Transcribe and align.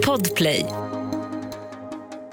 Podplay. 0.00 0.79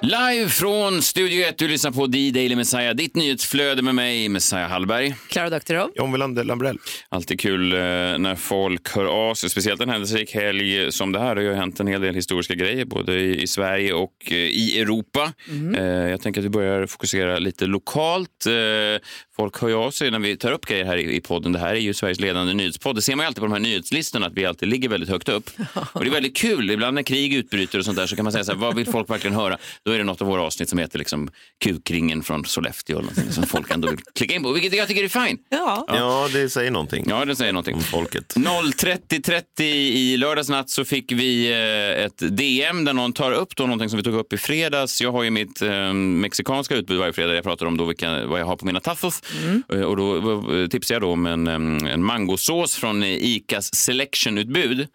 Live 0.02 0.50
från 0.50 1.02
Studio 1.02 1.46
1, 1.46 1.58
du 1.58 1.68
lyssnar 1.68 1.92
på 1.92 2.08
D-Daily 2.08 2.56
Messiah, 2.56 2.96
ditt 2.96 3.16
nyhetsflöde 3.16 3.82
med 3.82 3.96
mig, 3.96 4.30
Messiah 4.30 4.70
Hallberg. 4.70 5.16
Klara 5.30 5.50
Doktorow. 5.50 5.92
John 5.96 6.12
Wilander 6.12 6.44
Lambrell. 6.44 6.78
Alltid 7.10 7.40
kul 7.40 7.74
eh, 7.74 7.80
när 7.80 8.36
folk 8.36 8.96
hör 8.96 9.06
av 9.06 9.36
sig, 9.36 9.50
speciellt 9.50 9.82
en 9.82 9.90
händelserik 9.90 10.36
helg 10.36 10.92
som 10.92 11.12
det 11.12 11.20
här. 11.20 11.36
Det 11.36 11.42
har 11.42 11.50
ju 11.50 11.54
hänt 11.54 11.80
en 11.80 11.88
hel 11.88 12.02
del 12.02 12.16
historiska 12.16 12.54
grejer, 12.56 12.86
både 12.86 13.20
i, 13.20 13.48
Sverige 13.48 13.94
och 13.94 14.14
eh, 14.28 14.34
i 14.38 14.80
Europa. 14.82 15.34
Eh, 15.78 15.84
jag 15.86 16.22
tänker 16.22 16.42
att 16.42 16.46
vi 16.46 16.50
börjar 16.50 16.86
fokusera 16.86 17.40
lite 17.40 17.66
lokalt. 17.66 18.48
Folk 19.36 19.62
hör 19.62 19.86
av 19.86 19.92
sig 19.92 20.12
när 20.12 20.20
vi 20.20 20.38
tar 20.38 20.52
upp 20.52 20.66
grejer 20.66 20.86
här 20.86 20.98
i, 20.98 21.16
i 21.16 21.22
podden. 21.22 21.52
Det 21.52 21.60
här 21.60 21.76
är 21.76 21.80
ju 21.80 21.94
Sveriges 21.94 22.20
ledande 22.20 22.54
nyhetspodd. 22.54 22.96
Det 22.96 23.02
ser 23.02 23.16
man 23.16 23.24
ju 23.24 23.28
alltid 23.28 23.40
på 23.40 23.46
de 23.46 23.54
här 23.54 23.60
nyhetslistorna, 23.60 24.26
att 24.26 24.34
vi 24.34 24.46
alltid 24.46 24.70
ligger 24.70 24.90
väldigt 24.90 25.10
högt 25.10 25.30
upp. 25.30 25.50
Och 25.94 26.04
det 26.04 26.10
är 26.10 26.12
väldigt 26.14 26.38
kul. 26.38 26.72
Ibland 26.72 26.96
när 26.96 27.04
krig 27.04 27.34
utbryter 27.34 27.80
och 27.80 27.86
sånt 27.86 27.98
där 27.98 28.08
så 28.08 28.16
kan 28.16 28.24
man 28.24 28.32
säga 28.32 28.44
så 28.44 28.52
här, 28.52 28.60
vad 28.60 28.76
vill 28.76 28.86
folk 28.86 29.10
verkligen 29.10 29.36
höra? 29.36 29.58
Då 29.88 29.94
är 29.94 29.98
det 29.98 30.04
något 30.04 30.22
av 30.22 30.28
våra 30.28 30.42
avsnitt 30.42 30.70
som 30.70 30.80
heter 30.80 31.00
liksom 31.00 31.30
Kukringen 31.64 32.24
från 32.24 32.46
Sollefteå 32.46 33.00
eller 33.00 33.32
som 33.32 33.44
folk 33.44 33.72
ändå 33.72 33.88
vill 33.90 34.00
klicka 34.16 34.36
in 34.36 34.44
på, 34.44 34.52
vilket 34.52 34.74
jag 34.78 34.88
tycker 34.88 35.04
är 35.04 35.26
fint. 35.28 35.42
Ja. 35.50 35.86
Ja, 35.88 36.30
det 36.34 36.50
säger 36.50 36.72
någonting 36.72 37.06
Ja, 37.10 37.26
det 37.26 37.36
säger 37.36 37.54
någonting. 37.54 37.76
om 37.76 37.82
folket. 37.82 38.34
0.30.30 38.36 39.62
i 39.64 40.18
lördags 40.18 40.50
natt 40.50 40.70
så 40.70 40.86
fick 40.86 41.12
vi 41.12 41.52
eh, 41.52 42.06
ett 42.06 42.38
DM 42.38 42.86
där 42.86 42.94
någon 42.94 43.14
tar 43.14 43.32
upp 43.32 43.56
då 43.56 43.64
någonting 43.64 43.90
som 43.90 43.98
vi 43.98 44.04
tog 44.04 44.14
upp 44.16 44.34
i 44.34 44.38
fredags. 44.38 45.02
Jag 45.02 45.12
har 45.12 45.24
ju 45.24 45.30
mitt 45.30 45.62
eh, 45.62 45.94
mexikanska 45.94 46.76
utbud 46.76 46.98
varje 47.00 47.14
fredag. 47.14 47.36
Jag 47.36 47.44
pratar 47.44 47.66
om 47.66 47.78
då 47.78 47.86
vilka, 47.86 48.26
vad 48.26 48.40
jag 48.40 48.46
har 48.46 48.56
på 48.56 48.66
mina 48.66 48.80
tacos. 48.80 49.22
Eh, 49.74 49.82
Och 49.82 49.98
då 49.98 50.16
eh, 50.62 50.68
tipsade 50.68 50.96
jag 50.96 51.02
då 51.02 51.12
om 51.12 51.26
en, 51.26 51.48
eh, 51.48 51.94
en 51.94 52.04
mangosås 52.04 52.76
från 52.76 53.04
Icas 53.04 53.76
Selection-utbud. 53.76 54.88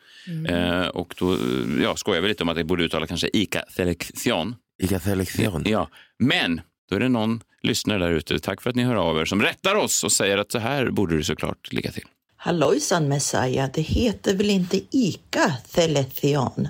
Eh, 0.49 0.87
och 0.87 1.15
då 1.19 1.37
ja, 1.83 1.97
skojar 1.97 2.21
vi 2.21 2.29
lite 2.29 2.43
om 2.43 2.49
att 2.49 2.57
det 2.57 2.65
borde 2.65 2.85
uttala 2.85 3.07
kanske 3.07 3.31
Ica 3.33 3.63
Selection. 3.77 4.55
Ica 4.83 5.01
Selection. 5.01 5.63
Ja, 5.67 5.89
men 6.19 6.61
då 6.91 6.97
är 6.97 7.01
det 7.01 7.09
någon 7.09 7.41
lyssnare 7.63 7.99
där 7.99 8.11
ute, 8.11 8.39
tack 8.39 8.63
för 8.63 8.71
att 8.71 8.77
ni 8.77 8.83
hör 8.83 8.97
av 8.97 9.19
er, 9.19 9.25
som 9.25 9.43
rättar 9.43 9.75
oss 9.75 10.05
och 10.05 10.13
säger 10.13 10.39
att 10.39 10.53
så 10.53 10.59
här 10.59 10.91
borde 10.91 11.17
det 11.17 11.25
såklart 11.25 11.73
ligga 11.73 11.93
till. 11.93 12.05
Hallojsan 12.37 13.09
Messiah, 13.09 13.71
det 13.75 13.83
heter 13.83 14.35
väl 14.35 14.51
inte 14.51 14.81
Ica 14.91 15.53
Theletheon? 15.73 16.69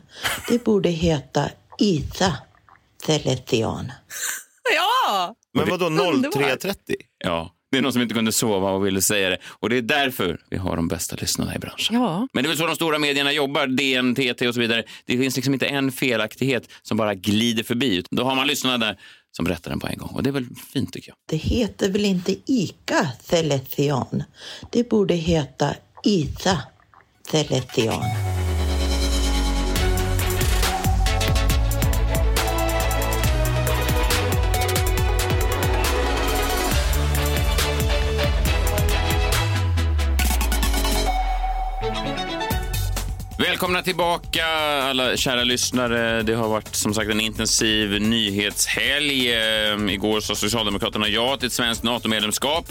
Det 0.49 0.65
borde 0.65 0.89
heta 0.89 1.51
Ita 1.79 2.33
Theletheon. 3.07 3.93
ja! 4.75 5.35
Men 5.55 5.69
vadå 5.69 5.87
Underbart. 5.87 6.43
03.30? 6.43 6.75
Ja, 7.19 7.53
det 7.73 7.79
är 7.79 7.83
någon 7.83 7.93
som 7.93 8.03
inte 8.03 8.15
kunde 8.15 8.33
sova 8.33 8.71
och 8.71 8.87
ville 8.87 9.03
säga 9.03 9.31
det. 9.31 9.39
Och 9.45 9.69
det 9.71 9.77
är 9.77 9.83
därför 9.83 10.41
vi 10.51 10.57
har 10.57 10.77
de 10.77 10.89
bästa 10.89 11.17
lyssnarna 11.17 11.55
i 11.55 11.59
branschen. 11.59 11.97
Ja. 11.97 12.29
Men 12.33 12.43
det 12.43 12.47
är 12.47 12.49
väl 12.49 12.59
så 12.59 12.67
de 12.67 12.77
stora 12.77 12.99
medierna 12.99 13.33
jobbar, 13.33 13.67
DN, 13.67 14.15
TT 14.15 14.49
och 14.49 14.55
så 14.55 14.61
vidare. 14.61 14.85
Det 15.07 15.19
finns 15.19 15.37
liksom 15.37 15.55
inte 15.55 15.67
en 15.67 15.93
felaktighet 15.93 16.69
som 16.83 16.97
bara 16.97 17.15
glider 17.15 17.63
förbi. 17.63 18.05
Då 18.11 18.25
har 18.25 18.35
man 18.35 18.47
lyssnarna 18.47 18.79
där 18.79 18.99
som 19.37 19.49
rättar 19.49 19.71
den 19.71 19.81
på 19.81 19.87
en 19.87 19.99
gång. 19.99 20.09
Och 20.09 20.23
det 20.23 20.31
är 20.31 20.33
väl 20.33 20.47
fint 20.73 20.93
tycker 20.93 21.09
jag. 21.09 21.17
Det 21.31 21.37
heter 21.37 21.91
väl 21.91 22.05
inte 22.05 22.37
Ica 22.47 23.09
Theletheon? 23.27 24.23
Det 24.71 24.89
borde 24.89 25.15
heta 25.15 25.75
Ita 26.05 26.59
Theletheon. 27.31 28.03
Välkomna 43.63 43.83
tillbaka 43.83 44.47
alla 44.83 45.17
kära 45.17 45.45
lyssnare. 45.45 46.23
Det 46.23 46.35
har 46.35 46.49
varit 46.49 46.75
som 46.75 46.95
sagt 46.95 47.11
en 47.11 47.21
intensiv 47.21 48.01
nyhetshelg. 48.01 49.35
Ehm, 49.35 49.89
igår 49.89 50.21
sa 50.21 50.35
Socialdemokraterna 50.35 51.09
ja 51.09 51.37
till 51.37 51.47
ett 51.47 51.53
svenskt 51.53 51.83
NATO-medlemskap. 51.83 52.65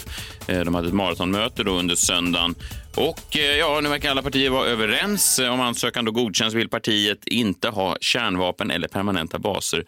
Eh, 0.48 0.60
de 0.60 0.76
hade 0.76 0.88
ett 0.88 0.94
maratonmöte 0.94 1.64
då 1.64 1.72
under 1.72 1.96
söndagen. 1.96 2.56
Och 2.96 3.38
eh, 3.38 3.58
ja, 3.58 3.80
nu 3.84 3.90
verkar 3.90 4.12
alla 4.12 4.22
partier 4.22 4.50
vara 4.50 4.68
överens. 4.68 5.40
Eh, 5.40 5.54
om 5.54 5.62
ansökan 5.62 6.06
då 6.06 6.12
godkänns 6.12 6.54
vill 6.54 6.70
partiet 6.70 7.28
inte 7.28 7.70
ha 7.70 7.98
kärnvapen 8.02 8.72
eller 8.72 8.88
permanenta 8.88 9.40
baser 9.40 9.86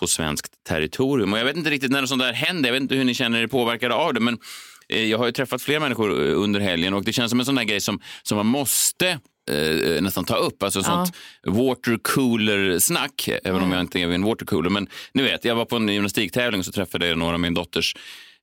på 0.00 0.06
svenskt 0.06 0.52
territorium. 0.68 1.32
Och 1.32 1.38
jag 1.38 1.44
vet 1.44 1.56
inte 1.56 1.70
riktigt 1.70 1.90
när 1.90 2.06
sånt 2.06 2.22
där 2.22 2.32
händer. 2.32 2.68
Jag 2.68 2.72
vet 2.72 2.82
inte 2.82 2.94
hur 2.94 3.04
ni 3.04 3.14
känner 3.14 3.42
er 3.42 3.46
påverkade 3.46 3.94
av 3.94 4.14
det. 4.14 4.20
Men 4.20 4.38
jag 4.88 5.18
har 5.18 5.26
ju 5.26 5.32
träffat 5.32 5.62
fler 5.62 5.80
människor 5.80 6.10
under 6.20 6.60
helgen 6.60 6.94
och 6.94 7.04
det 7.04 7.12
känns 7.12 7.30
som 7.30 7.40
en 7.40 7.46
sån 7.46 7.54
där 7.54 7.64
grej 7.64 7.80
som, 7.80 8.00
som 8.22 8.36
man 8.36 8.46
måste 8.46 9.18
eh, 9.50 10.02
nästan 10.02 10.24
ta 10.24 10.36
upp. 10.36 10.62
Alltså 10.62 10.82
sånt 10.82 11.12
watercooler-snack, 11.46 13.28
även 13.44 13.62
om 13.62 13.72
jag 13.72 13.80
inte 13.80 14.00
är 14.00 14.06
vid 14.06 14.14
en 14.14 14.24
watercooler. 14.24 14.70
Men 14.70 14.88
ni 15.14 15.22
vet, 15.22 15.44
jag 15.44 15.54
var 15.54 15.64
på 15.64 15.76
en 15.76 15.88
gymnastiktävling 15.88 16.58
och 16.58 16.64
så 16.64 16.72
träffade 16.72 17.06
jag 17.08 17.18
några 17.18 17.34
av 17.34 17.40
min 17.40 17.54
dotters 17.54 17.96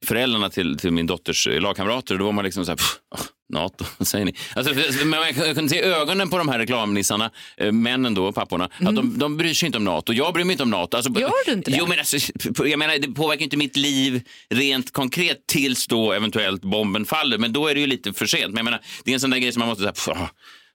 föräldrarna 0.06 0.50
till, 0.50 0.78
till 0.78 0.92
min 0.92 1.08
dotters 1.08 1.48
eh, 1.48 1.62
lagkamrater 1.62 2.16
och 2.16 2.20
då 2.20 2.26
var 2.26 2.32
man 2.32 2.46
liksom 2.46 2.66
så 2.66 2.72
här, 2.72 2.76
"Pff, 2.78 2.96
åh, 3.16 3.20
NATO, 3.54 3.86
vad 3.98 4.08
säger 4.08 4.26
ni? 4.26 4.36
Alltså, 4.56 4.74
men 5.06 5.20
jag 5.36 5.56
kunde 5.56 5.70
se 5.70 5.82
ögonen 5.82 6.30
på 6.30 6.38
de 6.38 6.50
här 6.50 6.60
reklamnissarna, 6.60 7.32
eh, 7.58 7.72
männen 7.72 8.14
då, 8.14 8.32
papporna, 8.32 8.66
att 8.66 8.96
de, 8.96 9.18
de 9.20 9.38
bryr 9.38 9.54
sig 9.54 9.66
inte 9.66 9.78
om 9.78 9.84
NATO. 9.84 10.14
Jag 10.14 10.34
bryr 10.34 10.44
mig 10.44 10.52
inte 10.54 10.64
om 10.64 10.70
NATO. 10.70 10.98
Alltså, 10.98 11.20
Gör 11.20 11.46
du 11.46 11.54
inte 11.54 11.72
det? 11.72 11.78
Jo, 11.78 11.86
men 11.88 12.00
alltså, 12.00 12.18
jag 12.66 12.80
menar, 12.80 12.98
det 13.00 13.08
påverkar 13.08 13.44
inte 13.44 13.58
mitt 13.58 13.78
liv 13.78 14.22
rent 14.50 14.94
konkret 14.94 15.48
tills 15.48 15.88
då 15.88 16.12
eventuellt 16.14 16.62
bomben 16.62 17.06
faller. 17.06 17.38
Men 17.38 17.54
då 17.54 17.68
är 17.68 17.74
det 17.76 17.82
ju 17.82 17.88
lite 17.88 18.14
för 18.14 18.26
sent. 18.26 18.48
Men 18.48 18.58
jag 18.58 18.66
menar, 18.66 18.80
det 19.04 19.12
är 19.12 19.14
en 19.14 19.20
sån 19.20 19.30
där 19.30 19.38
grej 19.38 19.52
som 19.52 19.60
man 19.60 19.70
måste 19.70 19.82
säga, 19.82 19.92
"Pff, 19.94 20.08
ah, 20.08 20.30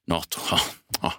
NATO, 0.09 0.41
ah, 0.51 0.61
ah, 1.01 1.13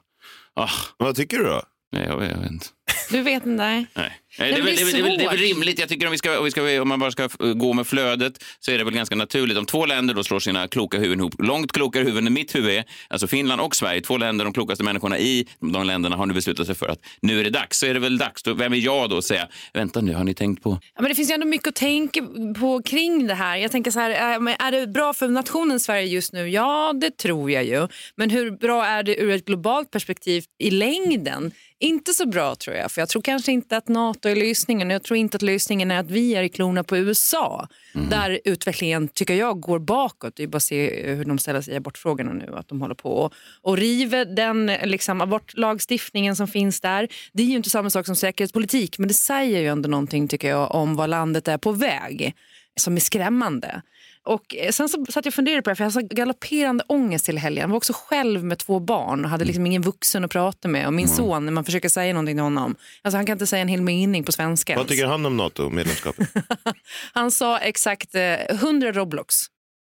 ah." 0.55 0.69
Vad 0.97 1.15
tycker 1.15 1.37
du 1.37 1.43
då? 1.43 1.63
Nej, 1.91 2.03
jag, 2.07 2.23
jag 2.23 2.37
vet 2.37 2.51
inte. 2.51 2.65
Du 3.09 3.21
vet 3.21 3.45
inte. 3.45 3.63
Nej. 3.95 4.21
Det, 4.39 4.45
är 4.45 4.61
väl, 4.61 4.65
det 4.65 4.71
är 4.71 4.75
det, 4.75 4.81
är 4.81 4.85
väl, 4.85 4.93
det, 4.93 4.99
är 4.99 5.03
väl, 5.03 5.17
det 5.17 5.23
är 5.23 5.29
väl 5.29 5.37
svårt. 5.37 5.49
rimligt. 5.49 5.79
Jag 5.79 5.89
tycker 5.89 6.05
om, 6.05 6.11
vi 6.11 6.17
ska, 6.17 6.37
om, 6.37 6.45
vi 6.45 6.51
ska, 6.51 6.81
om 6.81 6.87
man 6.87 6.99
bara 6.99 7.11
ska 7.11 7.23
eh, 7.23 7.29
gå 7.53 7.73
med 7.73 7.87
flödet 7.87 8.43
så 8.59 8.71
är 8.71 8.77
det 8.77 8.83
väl 8.83 8.93
ganska 8.93 9.15
naturligt. 9.15 9.57
Om 9.57 9.65
två 9.65 9.85
länder 9.85 10.13
då 10.13 10.23
slår 10.23 10.39
sina 10.39 10.67
kloka 10.67 10.97
huvuden 10.97 11.19
ihop, 11.19 11.33
långt 11.39 11.71
klokare 11.71 12.03
huvuden 12.03 12.27
än 12.27 12.33
mitt 12.33 12.55
huvud 12.55 12.71
är, 12.71 12.83
alltså 13.07 13.27
Finland 13.27 13.61
och 13.61 13.75
Sverige, 13.75 14.01
två 14.01 14.17
länder, 14.17 14.45
de 14.45 14.53
klokaste 14.53 14.83
människorna 14.83 15.19
i 15.19 15.47
de 15.59 15.87
länderna 15.87 16.15
har 16.15 16.25
nu 16.25 16.33
beslutat 16.33 16.65
sig 16.65 16.75
för 16.75 16.87
att 16.87 16.99
nu 17.21 17.39
är 17.39 17.43
det 17.43 17.49
dags. 17.49 17.79
Så 17.79 17.85
är 17.85 17.93
det 17.93 17.99
väl 17.99 18.17
dags. 18.17 18.43
Då, 18.43 18.53
vem 18.53 18.73
är 18.73 18.77
jag 18.77 19.09
då 19.09 19.17
att 19.17 19.25
säga, 19.25 19.47
vänta 19.73 20.01
nu, 20.01 20.13
har 20.13 20.23
ni 20.23 20.33
tänkt 20.33 20.63
på? 20.63 20.79
Ja, 20.95 21.01
men 21.01 21.09
det 21.09 21.15
finns 21.15 21.29
ju 21.29 21.33
ändå 21.33 21.45
mycket 21.45 21.67
att 21.67 21.75
tänka 21.75 22.21
på 22.59 22.81
kring 22.81 23.27
det 23.27 23.33
här. 23.33 23.57
Jag 23.57 23.71
tänker 23.71 23.91
så 23.91 23.99
här, 23.99 24.39
men 24.39 24.55
är 24.59 24.71
det 24.71 24.87
bra 24.87 25.13
för 25.13 25.27
nationen 25.27 25.79
Sverige 25.79 26.05
just 26.05 26.33
nu? 26.33 26.49
Ja, 26.49 26.93
det 27.01 27.17
tror 27.17 27.51
jag 27.51 27.63
ju. 27.65 27.87
Men 28.15 28.29
hur 28.29 28.51
bra 28.51 28.85
är 28.85 29.03
det 29.03 29.21
ur 29.21 29.31
ett 29.31 29.45
globalt 29.45 29.91
perspektiv 29.91 30.43
i 30.59 30.71
längden? 30.71 31.51
Inte 31.81 32.13
så 32.13 32.25
bra 32.25 32.55
tror 32.55 32.75
jag, 32.75 32.91
för 32.91 33.01
jag 33.01 33.09
tror 33.09 33.21
kanske 33.21 33.51
inte 33.51 33.77
att 33.77 33.87
NATO 33.87 34.28
är 34.31 34.35
lösningen. 34.35 34.89
Jag 34.89 35.03
tror 35.03 35.17
inte 35.17 35.35
att 35.35 35.41
lösningen 35.41 35.91
är 35.91 35.99
att 35.99 36.11
vi 36.11 36.35
är 36.35 36.43
i 36.43 36.49
klorna 36.49 36.83
på 36.83 36.97
USA. 36.97 37.67
Där 38.09 38.39
utvecklingen, 38.45 39.07
tycker 39.07 39.33
jag, 39.33 39.59
går 39.59 39.79
bakåt. 39.79 40.35
Det 40.35 40.43
är 40.43 40.47
bara 40.47 40.57
att 40.57 40.63
se 40.63 41.13
hur 41.13 41.25
de 41.25 41.37
ställer 41.39 41.61
sig 41.61 41.73
i 41.73 41.77
abortfrågorna 41.77 42.33
nu. 42.33 42.55
Att 42.55 42.67
de 42.67 42.81
håller 42.81 42.95
på 42.95 43.09
och, 43.09 43.33
och 43.61 43.77
river 43.77 44.25
den 44.25 44.65
liksom, 44.65 45.21
abortlagstiftningen 45.21 46.35
som 46.35 46.47
finns 46.47 46.81
där. 46.81 47.07
Det 47.33 47.43
är 47.43 47.47
ju 47.47 47.55
inte 47.55 47.69
samma 47.69 47.89
sak 47.89 48.05
som 48.05 48.15
säkerhetspolitik, 48.15 48.99
men 48.99 49.07
det 49.07 49.13
säger 49.13 49.59
ju 49.59 49.67
ändå 49.67 49.89
någonting 49.89 50.27
tycker 50.27 50.49
jag 50.49 50.75
om 50.75 50.95
vad 50.95 51.09
landet 51.09 51.47
är 51.47 51.57
på 51.57 51.71
väg 51.71 52.35
som 52.75 52.95
är 52.95 52.99
skrämmande. 52.99 53.81
Och 54.29 54.55
eh, 54.55 54.71
sen 54.71 54.89
så 54.89 55.05
satt 55.05 55.25
jag 55.25 55.31
och 55.31 55.33
funderade 55.33 55.61
på 55.61 55.69
det, 55.69 55.75
för 55.75 55.83
jag 55.83 55.91
hade 55.91 56.07
galopperande 56.15 56.83
ångest 56.87 57.25
till 57.25 57.37
helgen. 57.37 57.61
Jag 57.61 57.67
var 57.69 57.77
också 57.77 57.93
själv 57.95 58.43
med 58.43 58.57
två 58.57 58.79
barn 58.79 59.23
och 59.25 59.29
hade 59.31 59.45
liksom 59.45 59.65
ingen 59.65 59.81
vuxen 59.81 60.23
att 60.25 60.31
prata 60.31 60.67
med. 60.67 60.87
Och 60.87 60.93
min 60.93 61.07
son, 61.07 61.45
när 61.45 61.51
man 61.51 61.65
försöker 61.65 61.89
säga 61.89 62.13
någonting 62.13 62.35
till 62.35 62.43
honom, 62.43 62.75
alltså 63.01 63.17
han 63.17 63.25
kan 63.25 63.33
inte 63.33 63.47
säga 63.47 63.61
en 63.61 63.67
hel 63.67 63.81
mening 63.81 64.23
på 64.23 64.31
svenska. 64.31 64.73
Vad 64.73 64.77
ens. 64.77 64.89
tycker 64.89 65.05
han 65.05 65.25
om 65.25 65.37
NATO-medlemskapet? 65.37 66.27
Han 67.13 67.31
sa 67.31 67.57
exakt 67.57 68.15
eh, 68.15 68.21
100 68.49 68.91
Roblox. 68.91 69.35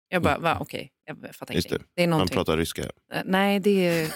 Jag 0.09 0.21
bara, 0.21 0.37
va, 0.37 0.57
okej, 0.59 0.89
jag 1.05 1.35
fattar 1.35 1.53
Just 1.53 1.69
det. 1.69 1.75
ingenting. 1.75 1.87
Det 1.95 2.03
är 2.03 2.07
Han 2.19 2.27
pratar 2.27 2.57
ryska. 2.57 2.81
Eh, 2.81 3.21
Nej, 3.25 3.59
det 3.59 3.87
är 3.87 4.07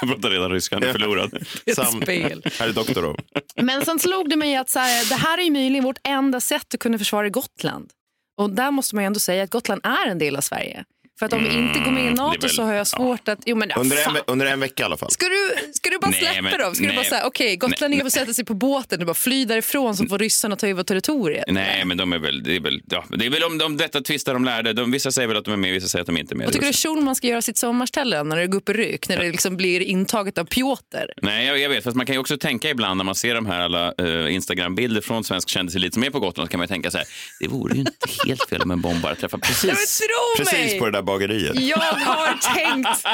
Jag 0.00 0.08
pratar 0.08 0.30
redan 0.30 0.50
ryska, 0.50 0.76
han 0.76 0.82
är 0.82 0.92
förlorad. 0.92 1.34
ett 1.66 1.74
Sam, 1.76 2.02
spel. 2.02 2.42
här 2.58 2.68
är 2.68 2.72
doktor 2.72 3.02
då. 3.02 3.16
Men 3.62 3.84
sen 3.84 3.98
slog 3.98 4.30
det 4.30 4.36
mig 4.36 4.56
att 4.56 4.70
så 4.70 4.78
här, 4.78 5.08
det 5.08 5.14
här 5.14 5.38
är 5.38 5.42
ju 5.42 5.50
möjligen 5.50 5.84
vårt 5.84 6.00
enda 6.08 6.40
sätt 6.40 6.74
att 6.74 6.80
kunna 6.80 6.98
försvara 6.98 7.28
Gotland. 7.28 7.90
Och 8.36 8.50
där 8.50 8.70
måste 8.70 8.94
man 8.94 9.04
ju 9.04 9.06
ändå 9.06 9.20
säga 9.20 9.42
att 9.42 9.50
Gotland 9.50 9.80
är 9.86 10.10
en 10.10 10.18
del 10.18 10.36
av 10.36 10.40
Sverige. 10.40 10.84
För 11.18 11.26
att 11.26 11.32
om 11.32 11.44
vi 11.44 11.50
inte 11.50 11.78
går 11.80 11.90
med 11.90 12.04
i 12.04 12.06
är 12.06 12.10
NATO 12.10 12.40
väl- 12.40 12.50
så 12.50 12.62
har 12.62 12.74
jag 12.74 12.86
svårt 12.86 13.28
att... 13.28 13.38
Jo, 13.46 13.56
men, 13.56 13.68
ja, 13.68 13.80
Under 13.80 13.96
en, 13.96 14.02
fan. 14.04 14.16
under 14.26 14.46
en 14.46 14.60
vecka 14.60 14.82
i 14.82 14.86
alla 14.86 14.96
fall. 14.96 15.10
Ska 15.10 15.26
du, 15.26 15.72
ska 15.72 15.90
du 15.90 15.98
bara 15.98 16.10
Nej, 16.10 16.20
släppa 16.20 16.42
men- 16.42 16.58
dem? 16.58 16.74
Ska 16.74 16.82
du 16.82 16.88
nej. 16.88 16.96
bara 16.96 17.04
säga 17.06 17.26
okej, 17.26 17.56
gotlänningar 17.56 18.04
får 18.04 18.10
sätta 18.10 18.34
sig 18.34 18.44
på 18.44 18.54
båten 18.54 19.00
och 19.00 19.06
bara 19.06 19.14
fly 19.14 19.44
därifrån 19.44 19.96
så 19.96 20.06
får 20.06 20.18
ryssarna 20.18 20.56
ta 20.56 20.66
över 20.68 20.82
territoriet? 20.82 21.44
Nej, 21.48 21.84
men 21.84 21.96
de 21.96 22.12
är 22.12 22.18
väl, 22.18 22.42
det 22.42 22.56
är 22.56 22.60
väl, 22.60 22.80
ja, 22.90 23.04
det 23.18 23.26
är 23.26 23.30
väl 23.30 23.42
om, 23.44 23.60
om 23.64 23.76
detta 23.76 24.00
tvistar 24.00 24.34
de 24.34 24.44
lärde. 24.44 24.72
De, 24.72 24.90
vissa 24.90 25.12
säger 25.12 25.28
väl 25.28 25.36
att 25.36 25.44
de 25.44 25.52
är 25.52 25.56
med, 25.56 25.72
vissa 25.72 25.88
säger 25.88 26.00
att 26.00 26.06
de 26.06 26.16
inte 26.18 26.34
är 26.34 26.36
med. 26.36 26.46
Vad 26.46 26.52
tycker 26.54 26.66
du 26.66 26.72
Schulman 26.72 27.14
ska 27.16 27.26
göra 27.26 27.42
sitt 27.42 27.56
sommarställe 27.56 28.22
när 28.22 28.36
det 28.36 28.46
går 28.46 28.58
upp 28.58 28.68
i 28.68 28.72
rök? 28.72 29.08
När 29.08 29.16
det 29.16 29.30
liksom 29.30 29.56
blir 29.56 29.80
intaget 29.80 30.38
av 30.38 30.44
Piotr? 30.44 31.06
Nej, 31.22 31.46
jag, 31.46 31.58
jag 31.58 31.68
vet. 31.68 31.84
Fast 31.84 31.96
man 31.96 32.06
kan 32.06 32.14
ju 32.14 32.18
också 32.20 32.36
tänka 32.38 32.70
ibland 32.70 32.96
när 32.96 33.04
man 33.04 33.14
ser 33.14 33.34
de 33.34 33.46
här 33.46 33.60
alla 33.60 33.92
uh, 34.00 34.34
Instagram-bilder 34.34 35.00
från 35.00 35.24
svensk 35.24 35.48
kändiselit 35.48 35.94
som 35.94 36.04
är 36.04 36.10
på 36.10 36.20
Gotland 36.20 36.48
så 36.48 36.50
kan 36.50 36.58
man 36.58 36.64
ju 36.64 36.68
tänka 36.68 36.90
så 36.90 36.98
här, 36.98 37.06
det 37.40 37.48
vore 37.48 37.74
ju 37.74 37.80
inte 37.80 37.92
helt 38.26 38.48
fel 38.48 38.62
om 38.62 38.70
en 38.70 38.80
bomb 38.80 39.00
bara 39.02 39.14
träffar 39.14 39.38
precis. 39.38 40.02
Precis 40.38 40.52
mig! 40.52 40.78
på 40.78 40.84
det 40.86 40.92
där 40.92 41.02
bageriet. 41.12 41.60
Jag 41.60 41.76
har 41.78 42.54
tänkt 42.54 43.06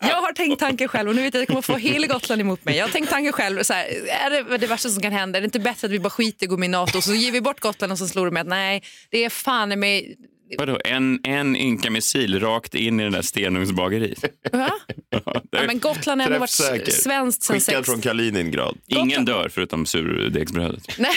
jag 0.00 0.16
har 0.16 0.32
tänkt 0.32 0.60
tanken 0.60 0.88
själv 0.88 1.08
och 1.08 1.16
nu 1.16 1.22
vet 1.22 1.34
jag 1.34 1.42
att 1.42 1.48
jag 1.48 1.48
kommer 1.48 1.62
få 1.62 1.76
hela 1.76 2.06
Gotland 2.06 2.40
emot 2.40 2.64
mig. 2.64 2.76
Jag 2.76 2.84
har 2.84 2.92
tänkt 2.92 3.10
tanken 3.10 3.32
själv. 3.32 3.62
Så 3.62 3.72
här, 3.72 3.84
är 4.08 4.30
det 4.30 4.58
det 4.58 4.66
värsta 4.66 4.88
som 4.88 5.02
kan 5.02 5.12
hända? 5.12 5.38
Är 5.38 5.40
det 5.40 5.44
inte 5.44 5.60
bättre 5.60 5.86
att 5.86 5.92
vi 5.92 5.98
bara 5.98 6.10
skiter 6.10 6.46
i 6.46 6.48
går 6.48 6.56
med 6.56 6.66
i 6.66 6.70
NATO 6.70 6.98
och 6.98 7.04
så 7.04 7.14
ger 7.14 7.32
vi 7.32 7.40
bort 7.40 7.60
Gotland 7.60 7.92
och 7.92 7.98
så 7.98 8.08
slår 8.08 8.24
de 8.24 8.34
med 8.34 8.40
att 8.40 8.46
nej, 8.46 8.82
det 9.10 9.24
är 9.24 9.30
fan 9.30 9.80
med 9.80 10.04
Vadå, 10.58 10.80
en, 10.84 11.20
en 11.24 11.56
ynka 11.56 11.90
missil 11.90 12.40
rakt 12.40 12.74
in 12.74 13.00
i 13.00 13.02
den 13.02 13.12
där 13.12 13.22
Stenungsbageriet? 13.22 14.24
Va? 14.52 14.70
Ja, 15.10 15.42
men 15.66 15.80
Gotland 15.80 16.20
har 16.20 16.28
ändå 16.28 16.38
varit 16.38 16.92
svenskt 16.92 17.42
sen 17.42 17.60
Skickad 17.60 17.74
sex... 17.76 17.88
från 17.88 18.00
Kaliningrad. 18.00 18.78
Ingen 18.86 19.24
dör 19.24 19.48
förutom 19.48 19.86
surdegsbrödet. 19.86 20.98
Nej. 20.98 21.14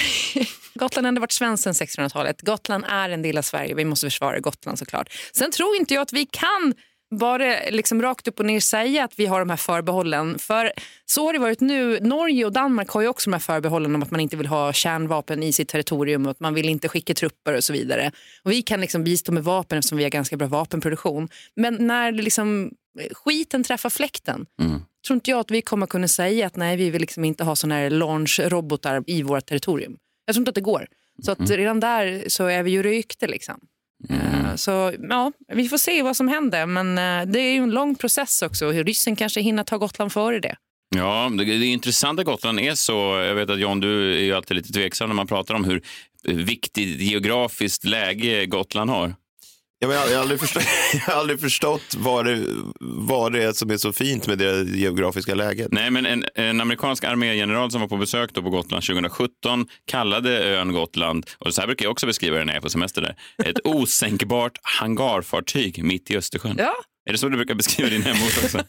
Gotland 0.80 1.06
har 1.06 1.08
ändå 1.08 1.22
varit 1.22 1.32
svenskt 1.32 1.64
sen 1.64 1.74
1600-talet. 1.74 2.42
Gotland 2.42 2.86
är 2.88 3.10
en 3.10 3.22
del 3.22 3.38
av 3.38 3.42
Sverige. 3.42 3.76
Vi 3.76 3.86
måste 3.86 4.06
försvara 4.06 4.40
Gotland 4.40 4.80
såklart. 4.80 5.10
Sen 5.34 5.52
tror 5.52 5.76
inte 5.76 5.94
jag 5.94 6.02
att 6.02 6.14
vi 6.14 6.26
kan 6.26 6.74
bara 7.16 7.56
liksom 7.70 8.02
rakt 8.02 8.28
upp 8.28 8.40
och 8.40 8.46
ner 8.46 8.60
säga 8.60 9.04
att 9.04 9.20
vi 9.20 9.26
har 9.26 9.40
de 9.40 9.50
här 9.50 9.58
förbehållen. 9.58 10.40
För 10.40 10.72
så 11.06 11.26
har 11.26 11.34
det 11.34 11.40
varit 11.40 11.60
nu. 11.60 12.00
Norge 12.00 12.46
och 12.46 12.52
Danmark 12.52 12.90
har 12.90 13.02
ju 13.02 13.08
också 13.08 13.30
de 13.30 13.34
här 13.34 13.40
förbehållen 13.40 13.96
om 13.96 14.04
att 14.04 14.12
man 14.12 14.20
inte 14.20 14.38
vill 14.38 14.48
ha 14.48 14.74
kärnvapen 14.74 15.44
i 15.44 15.54
sitt 15.54 15.70
territorium 15.70 16.26
och 16.26 16.32
att 16.32 16.40
man 16.40 16.54
vill 16.54 16.70
inte 16.70 16.90
skicka 16.90 17.14
trupper 17.14 17.54
och 17.54 17.64
så 17.64 17.74
vidare. 17.74 18.12
Och 18.44 18.52
vi 18.52 18.62
kan 18.62 18.82
liksom 18.82 19.04
bistå 19.04 19.32
med 19.32 19.44
vapen 19.44 19.78
eftersom 19.78 19.98
vi 19.98 20.04
har 20.04 20.12
ganska 20.12 20.38
bra 20.38 20.48
vapenproduktion. 20.48 21.30
Men 21.56 21.88
när 21.88 22.12
liksom, 22.12 22.72
skiten 23.12 23.64
träffar 23.64 23.90
fläkten 23.90 24.46
tror 25.08 25.16
inte 25.16 25.32
jag 25.32 25.40
att 25.40 25.52
vi 25.52 25.62
kommer 25.62 25.88
kunna 25.88 26.08
säga 26.08 26.48
att 26.48 26.56
nej, 26.56 26.78
vi 26.78 26.90
vill 26.90 27.02
liksom 27.02 27.26
inte 27.26 27.44
ha 27.44 27.56
såna 27.56 27.76
här 27.76 27.90
launch-robotar 27.90 29.04
i 29.08 29.24
vårt 29.24 29.46
territorium. 29.46 29.98
Jag 30.30 30.36
tror 30.36 30.42
inte 30.42 30.50
att 30.50 30.56
det 30.56 30.62
går. 30.62 30.88
Så 31.26 31.32
att 31.32 31.50
redan 31.50 31.80
där 31.80 32.24
så 32.28 32.46
är 32.46 32.64
vi 32.64 32.72
ju 32.72 32.84
rykte. 32.84 33.28
Liksom. 33.28 33.56
Eh, 34.10 34.56
Så 34.56 34.94
ja, 35.10 35.32
vi 35.54 35.70
får 35.70 35.78
se 35.78 36.04
vad 36.04 36.16
som 36.16 36.28
händer. 36.28 36.66
Men 36.66 36.98
eh, 36.98 37.32
det 37.34 37.40
är 37.40 37.52
ju 37.54 37.64
en 37.64 37.72
lång 37.72 37.96
process 37.96 38.42
också. 38.42 38.72
Hur 38.72 38.84
ryssen 38.84 39.16
kanske 39.16 39.42
hinner 39.42 39.64
ta 39.64 39.78
Gotland 39.78 40.12
före 40.12 40.40
det. 40.40 40.56
Ja, 40.96 41.32
det, 41.38 41.44
det 41.46 41.52
är 41.52 41.74
intressant 41.74 42.20
att 42.20 42.26
Gotland 42.26 42.60
är 42.60 42.76
så. 42.76 42.94
Jag 43.28 43.36
vet 43.36 43.50
att 43.50 43.60
John, 43.60 43.80
du 43.80 44.14
är 44.16 44.20
ju 44.24 44.34
alltid 44.34 44.58
lite 44.58 44.74
tveksam 44.74 45.10
när 45.10 45.16
man 45.16 45.28
pratar 45.28 45.56
om 45.56 45.64
hur 45.64 45.82
viktigt 46.24 47.02
geografiskt 47.02 47.86
läge 47.86 48.46
Gotland 48.46 48.90
har. 48.90 49.16
Ja, 49.82 49.88
men 49.88 49.98
jag, 49.98 50.04
har- 50.04 50.10
jag, 50.10 50.16
har 50.18 50.22
aldrig 50.22 50.40
förstått, 50.40 50.64
jag 50.94 51.00
har 51.14 51.20
aldrig 51.20 51.40
förstått 51.40 51.96
vad 51.98 52.26
det, 52.26 52.46
vad 52.80 53.34
det 53.34 53.44
är 53.44 53.52
som 53.52 53.70
är 53.72 53.78
så 53.78 53.94
fint 53.94 54.28
med 54.28 54.38
det 54.38 54.64
geografiska 54.78 55.36
läget. 55.36 55.68
Nej, 55.72 55.92
men 55.92 56.06
en, 56.06 56.26
en 56.36 56.62
amerikansk 56.62 57.04
armégeneral 57.04 57.72
som 57.72 57.82
var 57.82 57.88
på 57.88 57.98
besök 57.98 58.34
då 58.34 58.42
på 58.42 58.50
Gotland 58.50 58.84
2017 58.84 59.68
kallade 59.88 60.44
ön 60.44 60.74
Gotland, 60.74 61.26
och 61.38 61.54
så 61.54 61.62
här 61.62 61.68
brukar 61.68 61.86
jag 61.86 61.92
också 61.92 62.06
beskriva 62.06 62.38
det 62.38 62.46
när 62.46 62.54
jag 62.54 62.58
är 62.58 62.62
på 62.62 62.70
semester 62.70 63.02
där, 63.02 63.16
ett 63.46 63.58
osänkbart 63.64 64.58
hangarfartyg 64.62 65.84
mitt 65.84 66.12
i 66.12 66.18
Östersjön. 66.18 66.56
Ja, 66.58 66.74
Är 67.06 67.12
det 67.12 67.18
så 67.18 67.30
du 67.30 67.36
brukar 67.38 67.56
beskriva 67.56 67.90
din 67.90 68.04
hemort 68.04 68.44
också? 68.44 68.58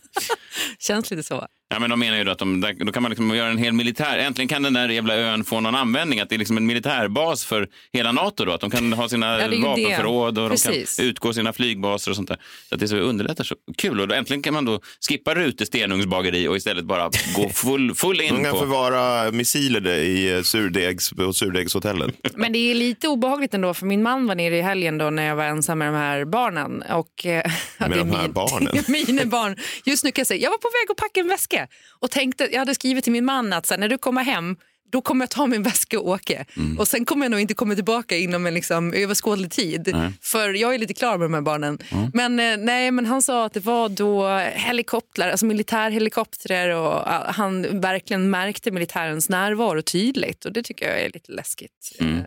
känns 0.78 1.10
lite 1.10 1.22
så. 1.22 1.46
Ja, 1.72 1.78
men 1.78 1.90
de 1.90 2.00
menar 2.00 2.18
ju 2.18 2.24
då 2.24 2.30
att 2.32 2.38
de, 2.38 2.60
då 2.78 2.92
kan 2.92 3.02
man 3.02 3.10
liksom 3.10 3.36
göra 3.36 3.48
en 3.48 3.58
hel 3.58 3.72
militär... 3.72 4.18
Äntligen 4.18 4.48
kan 4.48 4.62
den 4.62 4.72
där 4.72 4.88
jävla 4.88 5.16
ön 5.16 5.44
få 5.44 5.60
någon 5.60 5.74
användning. 5.74 6.20
Att 6.20 6.28
det 6.28 6.36
är 6.36 6.38
liksom 6.38 6.56
en 6.56 6.66
militärbas 6.66 7.44
för 7.44 7.68
hela 7.92 8.12
NATO. 8.12 8.44
Då. 8.44 8.52
Att 8.52 8.60
de 8.60 8.70
kan 8.70 8.92
ha 8.92 9.08
sina 9.08 9.40
Ja, 9.40 9.68
vapenförråd 9.68 10.38
och 10.38 10.50
Precis. 10.50 10.96
de 10.96 11.02
kan 11.02 11.10
utgå 11.10 11.32
sina 11.32 11.52
flygbaser 11.52 12.10
och 12.10 12.16
sånt 12.16 12.28
där. 12.28 12.38
Så 12.68 12.74
att 12.74 12.80
det 12.80 12.88
så 12.88 12.96
underlättar 12.96 13.44
så 13.44 13.54
kul. 13.76 14.00
Och 14.00 14.08
då 14.08 14.14
äntligen 14.14 14.42
kan 14.42 14.54
man 14.54 14.64
då 14.64 14.80
skippa 15.08 15.34
Rute 15.34 15.66
stenugnsbageri 15.66 16.48
och 16.48 16.56
istället 16.56 16.84
bara 16.84 17.10
gå 17.36 17.48
full, 17.54 17.94
full 17.94 18.16
De 18.16 18.24
in 18.24 18.44
kan 18.44 18.52
på... 18.52 18.58
förvara 18.58 19.30
missiler 19.30 19.80
där 19.80 19.98
i 19.98 20.32
eh, 20.36 20.42
surdegs, 20.42 21.10
på 21.10 21.32
surdegshotellen. 21.32 22.12
Men 22.34 22.52
det 22.52 22.58
är 22.70 22.74
lite 22.74 23.08
obehagligt 23.08 23.54
ändå 23.54 23.74
för 23.74 23.86
min 23.86 24.02
man 24.02 24.26
var 24.26 24.34
nere 24.34 24.56
i 24.58 24.62
helgen 24.62 24.98
då 24.98 25.10
när 25.10 25.22
jag 25.26 25.36
var 25.36 25.44
ensam 25.44 25.78
med 25.78 25.88
de 25.88 25.96
här 25.96 26.24
barnen. 26.24 26.82
Och, 26.82 27.26
eh, 27.26 27.42
ja, 27.78 27.88
Med 27.88 27.98
de 27.98 28.10
här 28.10 28.28
barnen? 28.28 28.84
mina 29.06 29.24
barn. 29.24 29.56
Just 29.84 30.04
nu 30.04 30.12
kan 30.12 30.20
jag 30.20 30.26
säga, 30.26 30.39
jag 30.40 30.50
var 30.50 30.58
på 30.58 30.68
väg 30.68 30.90
att 30.90 30.96
packa 30.96 31.20
en 31.20 31.28
väska 31.28 31.68
och 31.98 32.10
tänkte, 32.10 32.48
jag 32.52 32.58
hade 32.58 32.74
skrivit 32.74 33.04
till 33.04 33.12
min 33.12 33.24
man 33.24 33.52
att 33.52 33.66
så 33.66 33.74
här, 33.74 33.78
när 33.78 33.88
du 33.88 33.98
kommer 33.98 34.22
hem 34.24 34.56
då 34.92 35.00
kommer 35.00 35.22
jag 35.22 35.30
ta 35.30 35.46
min 35.46 35.62
väska 35.62 36.00
och 36.00 36.08
åka. 36.08 36.44
Mm. 36.56 36.78
Och 36.78 36.88
sen 36.88 37.04
kommer 37.04 37.24
jag 37.24 37.30
nog 37.30 37.40
inte 37.40 37.54
komma 37.54 37.74
tillbaka 37.74 38.16
inom 38.16 38.46
en 38.46 38.54
liksom 38.54 38.94
överskådlig 38.94 39.50
tid. 39.50 39.94
För 40.22 40.54
jag 40.54 40.74
är 40.74 40.78
lite 40.78 40.94
klar 40.94 41.18
med 41.18 41.24
de 41.24 41.34
här 41.34 41.40
barnen. 41.40 41.78
Men, 42.14 42.40
eh, 42.40 42.56
nej, 42.56 42.90
men 42.90 43.06
han 43.06 43.22
sa 43.22 43.44
att 43.44 43.52
det 43.52 43.60
var 43.60 43.88
då 43.88 44.28
helikoptrar, 44.38 45.30
alltså 45.30 45.46
militärhelikoptrar 45.46 46.68
och 46.68 47.02
han 47.34 47.80
verkligen 47.80 48.30
märkte 48.30 48.70
militärens 48.70 49.28
närvaro 49.28 49.82
tydligt. 49.82 50.44
Och 50.44 50.52
det 50.52 50.62
tycker 50.62 50.88
jag 50.88 51.00
är 51.00 51.10
lite 51.14 51.32
läskigt. 51.32 51.96
Mm. 52.00 52.24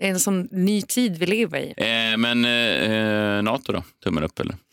Eh, 0.00 0.04
Det 0.04 0.06
är 0.06 0.10
en 0.10 0.20
sån 0.20 0.48
ny 0.50 0.82
tid 0.82 1.18
vi 1.18 1.26
lever 1.26 1.58
i. 1.58 1.74
Eh, 1.76 2.16
men 2.16 2.44
eh, 2.44 3.42
Nato 3.42 3.72
då? 3.72 3.84
Tummen 4.04 4.24
upp 4.24 4.40
eller? 4.40 4.56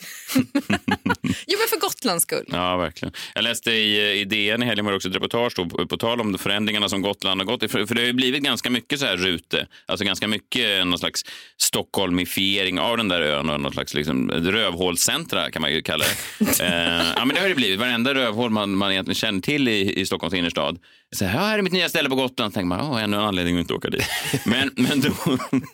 Jo, 1.47 1.57
men 1.59 1.67
för 1.69 1.79
Gotlands 1.79 2.23
skull. 2.23 2.45
Ja, 2.47 2.77
verkligen. 2.77 3.13
Jag 3.35 3.43
läste 3.43 3.71
i, 3.71 4.19
i 4.19 4.25
DN 4.25 4.63
i 4.63 4.65
helgen 4.65 4.85
var 4.85 4.91
det 4.91 4.95
också 4.95 5.09
ett 5.09 5.15
reportage 5.15 5.53
då, 5.55 5.85
på, 5.85 5.97
tal 5.97 6.21
om 6.21 6.37
förändringarna 6.37 6.89
som 6.89 7.01
Gotland 7.01 7.41
har 7.41 7.45
gått 7.45 7.63
i. 7.63 7.67
För, 7.67 7.85
för 7.85 7.95
det 7.95 8.01
har 8.01 8.05
ju 8.05 8.13
blivit 8.13 8.43
ganska 8.43 8.69
mycket 8.69 8.99
så 8.99 9.05
här 9.05 9.17
rute, 9.17 9.67
alltså 9.85 10.05
ganska 10.05 10.27
mycket 10.27 10.87
någon 10.87 10.99
slags 10.99 11.21
Stockholmifiering 11.57 12.79
av 12.79 12.97
den 12.97 13.07
där 13.07 13.21
ön 13.21 13.49
och 13.49 13.61
någon 13.61 13.73
slags 13.73 13.93
liksom, 13.93 14.31
rövhålscentra 14.31 15.51
kan 15.51 15.61
man 15.61 15.71
ju 15.71 15.81
kalla 15.81 16.05
det. 16.39 16.63
eh, 16.65 17.03
ja, 17.15 17.25
men 17.25 17.35
det 17.35 17.41
har 17.41 17.49
det 17.49 17.55
blivit. 17.55 17.79
Varenda 17.79 18.13
rövhål 18.13 18.49
man, 18.49 18.75
man 18.75 18.91
egentligen 18.91 19.15
känner 19.15 19.41
till 19.41 19.67
i, 19.67 19.99
i 19.99 20.05
Stockholms 20.05 20.33
innerstad. 20.33 20.79
Så 21.15 21.25
här, 21.25 21.57
är 21.57 21.61
mitt 21.61 21.73
nya 21.73 21.89
ställe 21.89 22.09
på 22.09 22.15
Gotland. 22.15 22.53
Tänker 22.53 22.67
man, 22.67 22.79
ja, 22.79 22.99
ännu 22.99 23.17
en 23.17 23.23
anledning 23.23 23.55
att 23.55 23.61
inte 23.61 23.73
åka 23.73 23.89
dit. 23.89 24.05
Men, 24.45 24.71
men 24.75 25.01
då... 25.01 25.09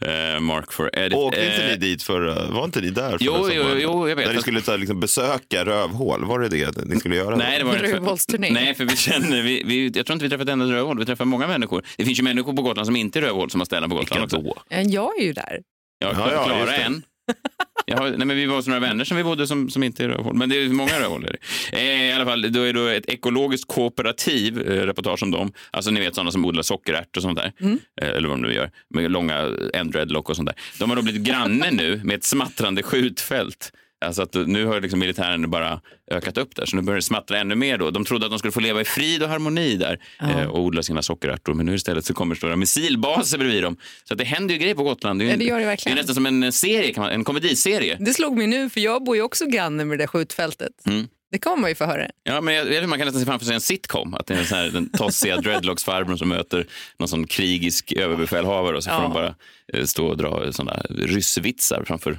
eh, 0.00 0.40
Mark 0.40 0.72
for 0.72 0.90
edit. 0.98 1.18
Åkte 1.18 1.44
inte 1.44 1.62
Eh, 1.64 1.68
ni 1.70 1.76
dit 1.76 2.02
förra, 2.02 2.50
var 2.50 2.64
inte 2.64 2.80
ni 2.80 2.90
där? 2.90 3.08
förra 3.10 3.18
Jo, 3.20 3.48
jo, 3.52 3.64
jo, 3.78 4.08
jag 4.08 4.16
vet. 4.16 4.26
När 4.26 4.34
ni 4.34 4.40
skulle 4.40 4.60
ta, 4.60 4.76
liksom, 4.76 5.00
besöka 5.00 5.64
rövhål, 5.64 6.24
var 6.24 6.38
det 6.40 6.48
det 6.48 6.84
ni 6.84 6.96
skulle 6.96 7.16
göra? 7.16 7.36
Nej, 7.36 7.58
det 7.58 7.64
var 7.64 7.74
Rövhålsturné. 7.74 8.50
Nej, 8.50 8.74
för 8.74 8.84
vi 8.84 8.96
känner, 8.96 9.42
vi, 9.42 9.62
vi, 9.66 9.90
jag 9.94 10.06
tror 10.06 10.14
inte 10.14 10.24
vi 10.24 10.30
träffat 10.30 10.46
ett 10.48 10.52
enda 10.52 10.64
rövhål. 10.66 10.98
Vi 10.98 11.04
träffar 11.06 11.24
många 11.24 11.46
människor. 11.46 11.82
Det 11.96 12.04
finns 12.04 12.18
ju 12.18 12.22
människor 12.22 12.52
på 12.52 12.62
Gotland 12.62 12.86
som 12.86 12.96
inte 12.96 13.18
är 13.18 13.20
rövhål 13.20 13.50
som 13.50 13.60
har 13.60 13.64
ställen 13.64 13.90
på 13.90 13.96
Gotland 13.96 14.20
Vilka 14.32 14.36
också. 14.48 14.54
då? 14.70 14.76
Eh, 14.76 14.82
Jag 14.82 15.18
är 15.20 15.24
ju 15.24 15.32
där. 15.32 15.60
Ja, 15.98 16.12
Ja, 16.18 16.32
ja, 16.32 16.44
Klara 16.44 16.58
just 16.60 16.70
det. 16.70 16.76
en. 16.82 17.02
Jag 17.86 17.98
har, 17.98 18.10
nej, 18.10 18.26
men 18.26 18.36
vi 18.36 18.46
var 18.46 18.56
hos 18.56 18.66
några 18.66 18.80
vänner 18.80 19.04
som 19.04 19.16
vi 19.16 19.24
bodde 19.24 19.46
som, 19.46 19.70
som 19.70 19.82
inte 19.82 20.04
är 20.04 20.08
rövhål. 20.08 20.34
Men 20.34 20.48
det 20.48 20.56
är 20.56 20.68
många 20.68 21.00
rövhål. 21.00 21.24
Är 21.24 21.36
det. 21.72 21.78
Eh, 21.78 22.08
I 22.08 22.12
alla 22.12 22.24
fall, 22.24 22.52
då 22.52 22.62
är 22.62 22.72
det 22.72 22.96
ett 22.96 23.08
ekologiskt 23.08 23.68
kooperativ, 23.68 24.60
eh, 24.60 24.86
reportage 24.86 25.22
om 25.22 25.30
dem. 25.30 25.52
Alltså 25.70 25.90
ni 25.90 26.00
vet 26.00 26.14
sådana 26.14 26.30
som 26.30 26.44
odlar 26.44 26.62
sockerärt 26.62 27.16
och 27.16 27.22
sånt 27.22 27.38
där. 27.38 27.52
Eh, 28.02 28.08
eller 28.08 28.28
vad 28.28 28.38
de 28.38 28.42
nu 28.42 28.54
gör. 28.54 28.70
Med 28.90 29.10
långa 29.10 29.56
en 29.74 29.90
dreadlock 29.90 30.30
och 30.30 30.36
sånt 30.36 30.48
där. 30.48 30.56
De 30.78 30.90
har 30.90 30.96
då 30.96 31.02
blivit 31.02 31.22
granne 31.22 31.70
nu 31.70 32.00
med 32.04 32.16
ett 32.16 32.24
smattrande 32.24 32.82
skjutfält. 32.82 33.72
Alltså 34.04 34.22
att 34.22 34.34
nu 34.34 34.66
har 34.66 34.80
liksom 34.80 34.98
militären 35.00 35.50
bara 35.50 35.80
ökat 36.10 36.38
upp 36.38 36.56
där, 36.56 36.66
så 36.66 36.76
nu 36.76 36.82
börjar 36.82 36.96
det 36.96 37.02
smattra 37.02 37.38
ännu 37.38 37.54
mer. 37.54 37.78
Då. 37.78 37.90
De 37.90 38.04
trodde 38.04 38.26
att 38.26 38.32
de 38.32 38.38
skulle 38.38 38.52
få 38.52 38.60
leva 38.60 38.80
i 38.80 38.84
frid 38.84 39.22
och 39.22 39.28
harmoni 39.28 39.76
där 39.76 39.98
eh, 40.20 40.44
och 40.46 40.60
odla 40.60 40.82
sina 40.82 41.02
sockerärtor, 41.02 41.54
men 41.54 41.66
nu 41.66 41.74
istället 41.74 42.04
så 42.04 42.14
kommer 42.14 42.34
stora 42.34 42.56
missilbaser 42.56 43.38
bredvid 43.38 43.62
dem. 43.62 43.76
Så 44.04 44.14
att 44.14 44.18
det 44.18 44.24
händer 44.24 44.54
ju 44.54 44.60
grejer 44.60 44.74
på 44.74 44.82
Gotland. 44.82 45.20
Det 45.20 45.24
är, 45.24 45.26
ju- 45.26 45.30
Ja, 45.32 45.36
det 45.36 45.44
gör 45.44 45.58
det 45.58 45.66
verkligen. 45.66 45.96
det 45.96 46.00
är 46.00 46.02
nästan 46.02 46.14
som 46.14 46.26
en 46.26 46.52
serie, 46.52 46.94
man, 46.96 47.10
en 47.10 47.24
komediserie. 47.24 47.96
Det 48.00 48.14
slog 48.14 48.36
mig 48.36 48.46
nu, 48.46 48.70
för 48.70 48.80
jag 48.80 49.04
bor 49.04 49.16
ju 49.16 49.22
också 49.22 49.46
granne 49.46 49.84
med 49.84 49.98
det 49.98 50.02
där 50.02 50.06
skjutfältet. 50.08 50.72
Mm. 50.86 51.06
Det 51.32 51.38
kommer 51.38 51.56
man 51.56 51.70
ju 51.70 51.74
få 51.74 51.84
höra. 51.84 52.06
Ja, 52.22 52.40
men 52.40 52.54
jag, 52.54 52.72
jag, 52.72 52.88
man 52.88 52.98
kan 52.98 53.06
nästan 53.06 53.20
se 53.20 53.26
framför 53.26 53.46
sig 53.46 53.54
en 53.54 53.60
sitcom. 53.60 54.14
Att 54.14 54.26
det 54.26 54.34
är 54.34 54.38
en 54.38 54.44
sån 54.46 54.58
här, 54.58 54.68
den 54.68 54.88
tossiga 54.88 55.36
dreadlocksfarbrorn 55.36 56.18
som 56.18 56.28
möter 56.28 56.66
någon 56.98 57.08
sån 57.08 57.26
krigisk 57.26 57.92
överbefälhavare 57.92 58.76
och 58.76 58.84
så 58.84 58.90
får 58.90 58.98
Ja. 58.98 59.02
de 59.02 59.12
bara 59.12 59.34
eh, 59.72 59.84
stå 59.84 60.06
och 60.06 60.16
dra 60.16 60.52
såna 60.52 60.82
ryssvitsar 60.90 61.84
framför 61.86 62.18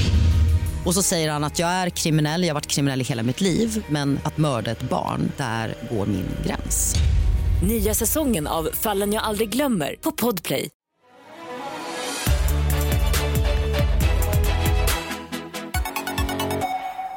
Och 0.85 0.93
så 0.93 1.03
säger 1.03 1.31
han 1.31 1.43
att 1.43 1.59
jag 1.59 1.69
är 1.69 1.89
kriminell, 1.89 2.41
jag 2.41 2.49
har 2.49 2.53
varit 2.53 2.67
kriminell 2.67 3.01
i 3.01 3.03
hela 3.03 3.23
mitt 3.23 3.41
liv 3.41 3.85
men 3.89 4.19
att 4.23 4.37
mörda 4.37 4.71
ett 4.71 4.81
barn, 4.81 5.31
där 5.37 5.75
går 5.91 6.05
min 6.05 6.27
gräns. 6.45 6.95
Nya 7.63 7.93
säsongen 7.93 8.47
av 8.47 8.69
Fallen 8.73 9.13
jag 9.13 9.23
aldrig 9.23 9.49
glömmer 9.49 9.95
på 10.01 10.11
Podplay. 10.11 10.69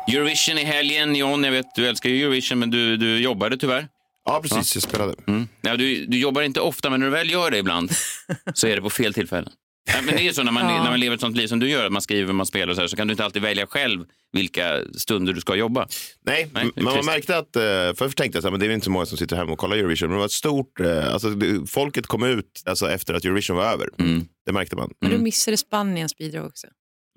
Eurovision 0.09 0.59
i 0.59 0.65
helgen. 0.65 1.17
John, 1.17 1.45
jag 1.45 1.53
vet 1.53 1.67
du 1.75 1.89
älskar 1.89 2.11
ju 2.11 2.23
Eurovision, 2.23 2.59
men 2.59 2.71
du, 2.71 2.97
du 2.97 3.21
jobbade 3.21 3.57
tyvärr. 3.57 3.89
Ja, 4.25 4.41
precis. 4.43 4.75
Jag 4.77 4.83
spelade. 4.83 5.15
Mm. 5.27 5.49
Ja, 5.61 5.77
du, 5.77 6.07
du 6.07 6.19
jobbar 6.19 6.43
inte 6.43 6.61
ofta, 6.61 6.91
men 6.91 7.01
när 7.01 7.07
du 7.07 7.13
väl 7.13 7.31
gör 7.31 7.51
det 7.51 7.59
ibland 7.59 7.91
så 8.55 8.67
är 8.67 8.77
det 8.77 8.83
på 8.83 8.91
fel 8.91 9.15
tillfällen. 9.15 9.53
Ja, 9.87 9.95
men 10.03 10.17
det 10.17 10.29
är 10.29 10.33
så 10.33 10.43
när 10.43 10.53
man, 10.53 10.63
Ja. 10.63 10.83
när 10.83 10.91
man 10.91 11.01
lever 11.01 11.15
ett 11.15 11.21
sånt 11.21 11.37
liv 11.37 11.47
som 11.47 11.59
du 11.59 11.69
gör, 11.71 11.87
att 11.87 11.93
man 11.93 12.03
skriver, 12.03 12.33
man 12.33 12.47
spelar 12.47 12.69
och 12.69 12.75
så, 12.75 12.81
här, 12.81 12.89
så 12.89 12.97
kan 12.97 13.07
du 13.09 13.13
inte 13.13 13.25
alltid 13.25 13.43
välja 13.43 13.67
själv 13.67 14.05
vilka 14.33 14.81
stunder 14.95 15.33
du 15.33 15.41
ska 15.41 15.55
jobba. 15.57 15.89
Nej, 16.27 16.49
Nej, 16.53 16.71
men 16.75 16.85
man 16.85 17.05
märkte 17.05 17.37
att, 17.39 17.57
eh, 17.57 17.63
först 17.97 18.19
tänkte 18.19 18.37
jag 18.37 18.43
så 18.43 18.47
här, 18.49 18.51
men 18.51 18.61
det 18.61 18.67
är 18.67 18.71
inte 18.71 18.85
så 18.85 18.91
många 18.91 19.07
som 19.07 19.19
sitter 19.19 19.37
hemma 19.37 19.53
och 19.53 19.59
kollar 19.59 19.77
Eurovision, 19.77 20.09
men 20.09 20.15
det 20.17 20.19
var 20.19 20.27
ett 20.27 20.33
stort, 20.33 20.81
eh, 20.81 21.13
alltså 21.13 21.29
folket 21.67 22.07
kom 22.07 22.23
ut 22.23 22.63
alltså, 22.67 22.91
efter 22.91 23.15
att 23.15 23.25
Eurovision 23.25 23.57
var 23.57 23.65
över. 23.65 23.89
Mm. 23.99 24.25
Det 24.47 24.53
märkte 24.53 24.77
man. 24.77 24.91
Men 25.01 25.11
du 25.11 25.19
missade 25.19 25.57
Spaniens 25.57 26.17
bidrag 26.17 26.47
också. 26.47 26.67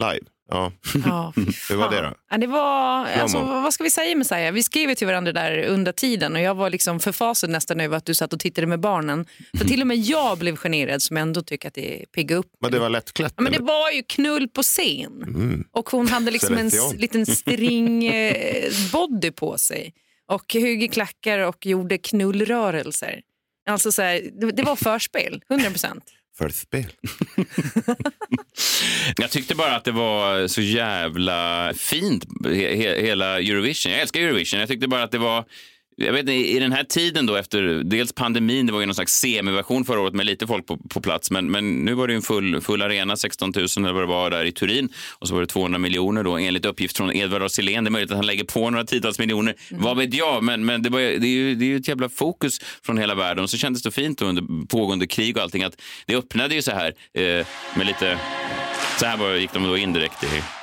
Live. 0.01 0.25
Ja. 0.47 0.71
Ja, 1.05 1.33
Hur 1.69 1.75
var 1.75 1.91
det 1.91 2.01
då? 2.01 2.13
Ja, 2.29 2.37
det 2.37 2.47
var, 2.47 3.05
alltså, 3.05 3.39
vad 3.39 3.73
ska 3.73 3.83
vi 3.83 3.89
säga 3.89 4.15
Messiah? 4.15 4.53
Vi 4.53 4.63
skrev 4.63 4.93
till 4.93 5.07
varandra 5.07 5.31
där 5.31 5.63
under 5.63 5.91
tiden 5.91 6.35
och 6.35 6.41
jag 6.41 6.55
var 6.55 6.69
liksom 6.69 6.99
förfasad 6.99 7.49
nästan 7.49 7.81
över 7.81 7.97
att 7.97 8.05
du 8.05 8.13
satt 8.13 8.33
och 8.33 8.39
tittade 8.39 8.67
med 8.67 8.79
barnen. 8.79 9.25
För 9.57 9.65
till 9.65 9.81
och 9.81 9.87
med 9.87 9.97
jag 9.97 10.37
blev 10.37 10.55
generad 10.55 11.01
som 11.01 11.17
ändå 11.17 11.41
tycker 11.41 11.67
att 11.67 11.73
det 11.73 12.05
piggar 12.15 12.37
upp. 12.37 12.47
Men 12.61 12.71
det 12.71 12.79
var 12.79 12.89
lättklätt? 12.89 13.33
Ja, 13.35 13.43
men 13.43 13.51
det 13.51 13.59
var 13.59 13.91
ju 13.91 14.03
knull 14.03 14.47
på 14.49 14.63
scen. 14.63 15.23
Mm. 15.23 15.63
Och 15.71 15.89
hon 15.89 16.07
hade 16.07 16.31
liksom 16.31 16.57
en 16.57 16.71
liten 16.95 17.25
string 17.35 18.05
eh, 18.07 18.71
body 18.91 19.31
på 19.31 19.57
sig. 19.57 19.93
Och 20.27 20.53
höga 20.53 20.87
klackar 20.87 21.39
och 21.39 21.65
gjorde 21.65 21.97
knullrörelser. 21.97 23.21
Alltså 23.69 23.91
så 23.91 24.01
här, 24.01 24.21
det, 24.41 24.51
det 24.51 24.63
var 24.63 24.75
förspel, 24.75 25.41
100 25.49 25.69
procent. 25.69 26.03
För 26.37 26.45
ett 26.45 26.55
spel. 26.55 26.85
Jag 29.17 29.31
tyckte 29.31 29.55
bara 29.55 29.75
att 29.75 29.83
det 29.83 29.91
var 29.91 30.47
så 30.47 30.61
jävla 30.61 31.71
fint, 31.75 32.25
he, 32.45 32.75
he, 32.75 33.01
hela 33.01 33.39
Eurovision. 33.39 33.91
Jag 33.91 34.01
älskar 34.01 34.21
Eurovision. 34.21 34.59
Jag 34.59 34.69
tyckte 34.69 34.87
bara 34.87 35.03
att 35.03 35.11
det 35.11 35.17
var... 35.17 35.45
Jag 35.99 36.13
vet 36.13 36.19
inte, 36.19 36.33
I 36.33 36.59
den 36.59 36.71
här 36.71 36.83
tiden 36.83 37.25
då 37.25 37.35
efter 37.35 37.63
dels 37.83 38.13
pandemin, 38.13 38.65
det 38.65 38.73
var 38.73 38.79
ju 38.79 38.85
någon 38.85 38.95
slags 38.95 39.13
semiversion 39.13 39.85
förra 39.85 39.99
året 39.99 40.13
med 40.13 40.25
lite 40.25 40.47
folk 40.47 40.65
på, 40.65 40.77
på 40.77 41.01
plats, 41.01 41.31
men, 41.31 41.51
men 41.51 41.85
nu 41.85 41.93
var 41.93 42.07
det 42.07 42.13
ju 42.13 42.15
en 42.15 42.21
full, 42.21 42.61
full 42.61 42.81
arena, 42.81 43.17
16 43.17 43.53
000 43.55 43.65
eller 43.77 43.93
vad 43.93 44.03
det 44.03 44.07
var 44.07 44.29
där 44.29 44.45
i 44.45 44.51
Turin 44.51 44.89
och 45.19 45.27
så 45.27 45.33
var 45.33 45.41
det 45.41 45.47
200 45.47 45.79
miljoner 45.79 46.23
då 46.23 46.37
enligt 46.37 46.65
uppgift 46.65 46.97
från 46.97 47.15
Edvard 47.15 47.43
af. 47.43 47.51
Det 47.55 47.75
är 47.75 47.81
möjligt 47.81 48.11
att 48.11 48.17
han 48.17 48.25
lägger 48.25 48.43
på 48.43 48.69
några 48.69 48.85
tiotals 48.85 49.19
miljoner, 49.19 49.55
vad 49.69 49.97
vet 49.97 50.13
jag, 50.13 50.43
men, 50.43 50.65
men 50.65 50.81
det, 50.81 50.89
var, 50.89 50.99
det, 50.99 51.27
är 51.27 51.27
ju, 51.27 51.55
det 51.55 51.65
är 51.65 51.67
ju 51.67 51.77
ett 51.77 51.87
jävla 51.87 52.09
fokus 52.09 52.59
från 52.85 52.97
hela 52.97 53.15
världen. 53.15 53.43
Och 53.43 53.49
så 53.49 53.57
kändes 53.57 53.83
det 53.83 53.91
fint 53.91 54.19
då 54.19 54.25
under 54.25 54.67
pågående 54.67 55.07
krig 55.07 55.37
och 55.37 55.43
allting 55.43 55.63
att 55.63 55.81
det 56.05 56.15
öppnade 56.15 56.55
ju 56.55 56.61
så 56.61 56.71
här 56.71 56.93
eh, 57.13 57.47
med 57.75 57.87
lite 57.87 58.19
så 58.99 59.05
här 59.05 59.17
var, 59.17 59.35
gick 59.35 59.53
de 59.53 59.63
då 59.63 59.77
in 59.77 59.93
direkt 59.93 60.23
i... 60.23 60.56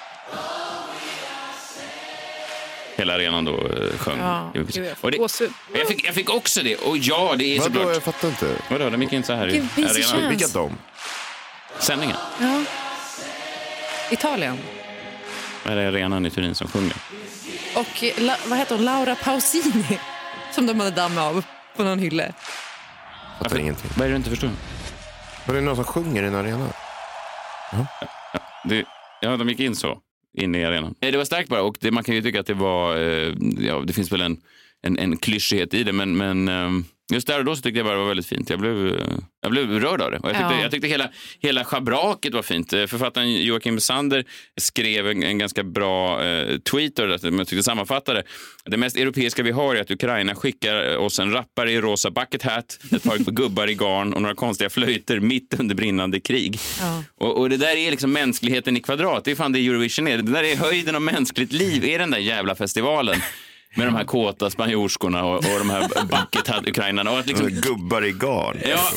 Hela 2.96 3.14
arenan 3.14 3.44
då 3.44 3.52
eh, 3.52 3.98
sjöng. 3.98 4.18
Ja, 4.18 4.46
Och 4.46 4.54
gud, 4.54 4.76
jag 5.02 5.12
det, 5.12 5.78
jag, 5.78 5.88
fick, 5.88 6.06
jag 6.06 6.14
fick 6.14 6.30
också 6.30 6.62
det. 6.62 6.76
Och 6.76 6.96
ja, 6.96 7.34
det 7.38 7.44
är 7.44 7.60
Vadå, 7.60 7.74
såklart... 7.74 7.94
jag 7.94 8.02
fattar 8.02 8.28
inte. 8.28 8.56
Vadå, 8.70 8.90
de 8.90 9.02
gick 9.02 9.12
in 9.12 9.22
så 9.22 9.32
här 9.32 9.48
i 9.48 9.58
arenan. 9.76 10.28
Vilka 10.28 10.46
de? 10.48 10.78
Sändningen. 11.78 12.16
Ja. 12.40 12.62
Italien. 14.10 14.58
Är 15.64 15.76
det 15.76 15.88
arenan 15.88 16.26
i 16.26 16.30
Turin 16.30 16.54
som 16.54 16.68
sjunger? 16.68 16.96
Och 17.74 18.04
eh, 18.04 18.22
la, 18.22 18.36
vad 18.46 18.58
heter 18.58 18.76
hon? 18.76 18.84
Laura 18.84 19.14
Pausini 19.14 19.98
som 20.52 20.66
de 20.66 20.80
hade 20.80 20.90
dammat 20.90 21.24
av 21.24 21.44
på 21.76 21.82
någon 21.84 21.98
hylla. 21.98 22.24
Fattar 23.42 23.58
ingenting. 23.58 23.90
Vad 23.96 24.04
är 24.04 24.08
det 24.08 24.12
du 24.12 24.16
inte 24.16 24.30
förstår? 24.30 24.50
Var 25.46 25.54
det 25.54 25.60
någon 25.60 25.76
som 25.76 25.84
sjunger 25.84 26.22
i 26.22 26.26
en 26.26 26.34
arena? 26.34 26.68
Det, 28.64 28.84
ja, 29.20 29.36
de 29.36 29.48
gick 29.48 29.60
in 29.60 29.76
så, 29.76 29.98
inne 30.34 30.60
i 30.60 30.64
arenan. 30.64 30.94
Eh, 31.00 31.12
det 31.12 31.18
var 31.18 31.24
starkt 31.24 31.48
bara 31.48 31.62
och 31.62 31.76
det, 31.80 31.90
man 31.90 32.04
kan 32.04 32.14
ju 32.14 32.22
tycka 32.22 32.40
att 32.40 32.46
det 32.46 32.54
var, 32.54 32.96
eh, 32.96 33.34
ja, 33.58 33.82
det 33.86 33.92
finns 33.92 34.12
väl 34.12 34.20
en, 34.20 34.36
en, 34.82 34.98
en 34.98 35.16
klyschighet 35.16 35.74
i 35.74 35.84
det, 35.84 35.92
men, 35.92 36.16
men 36.16 36.48
ehm, 36.48 36.84
just 37.14 37.26
där 37.26 37.38
och 37.38 37.44
då 37.44 37.56
så 37.56 37.62
tyckte 37.62 37.78
jag 37.78 37.86
bara 37.86 37.94
det 37.94 38.00
var 38.00 38.08
väldigt 38.08 38.26
fint. 38.26 38.50
Jag 38.50 38.58
blev, 38.60 38.86
eh, 38.86 39.06
jag 39.42 39.50
blev 39.50 39.80
rörd 39.80 40.00
av 40.00 40.10
det. 40.10 40.18
Och 40.18 40.28
jag 40.28 40.36
tyckte, 40.36 40.54
Ja. 40.54 40.62
jag 40.62 40.70
tyckte 40.70 40.88
hela, 40.88 41.08
hela 41.40 41.64
schabraket 41.64 42.34
var 42.34 42.42
fint. 42.42 42.72
Eh, 42.72 42.86
Författaren 42.86 43.34
Joakim 43.34 43.80
Sander 43.80 44.24
skrev 44.60 45.08
en, 45.08 45.22
en 45.22 45.38
ganska 45.38 45.62
bra 45.62 46.22
eh, 46.24 46.58
tweet, 46.58 46.98
och 46.98 47.08
det, 47.08 47.18
som 47.18 47.38
jag 47.38 47.48
tyckte 47.48 47.62
sammanfattade. 47.62 48.22
Det 48.64 48.76
mest 48.76 48.96
europeiska 48.96 49.42
vi 49.42 49.50
har 49.50 49.74
är 49.76 49.80
att 49.80 49.90
Ukraina 49.90 50.34
skickar 50.34 50.96
oss 50.96 51.18
en 51.18 51.32
rappare 51.32 51.72
i 51.72 51.80
rosa 51.80 52.10
bucket 52.10 52.42
hat, 52.42 52.78
ett 52.92 53.02
par 53.04 53.18
gubbar 53.32 53.70
i 53.70 53.74
garn 53.74 54.14
och 54.14 54.22
några 54.22 54.34
konstiga 54.34 54.70
flöjter 54.70 55.20
mitt 55.20 55.54
under 55.60 55.74
brinnande 55.74 56.20
krig. 56.20 56.58
Och, 57.18 57.38
och 57.38 57.50
det 57.50 57.56
där 57.56 57.76
är 57.76 57.90
liksom 57.90 58.12
mänskligheten 58.12 58.76
i 58.76 58.80
kvadrat. 58.80 59.24
Det 59.24 59.30
är 59.30 59.34
fan 59.34 59.52
det 59.52 59.58
Eurovision 59.66 60.08
är. 60.08 60.16
Det 60.16 60.32
där 60.32 60.44
är 60.44 60.56
höjden 60.56 60.94
av 60.94 61.02
mänskligt 61.02 61.52
liv, 61.52 61.84
är 61.84 61.98
den 61.98 62.10
där 62.10 62.18
jävla 62.18 62.54
festivalen. 62.54 63.16
Med 63.76 63.86
de 63.86 63.94
här 63.94 64.04
kåta 64.04 64.50
spanjorskorna 64.50 65.24
och, 65.24 65.36
och 65.36 65.58
de 65.58 65.70
här 65.70 65.88
bucket 66.04 66.48
hat 66.48 66.68
ukrainarna. 66.68 67.10
Och 67.10 67.18
att 67.18 67.26
liksom, 67.26 67.48
Gubbar 67.48 68.04
i 68.04 68.12
garn. 68.12 68.58
Ja, 68.64 68.90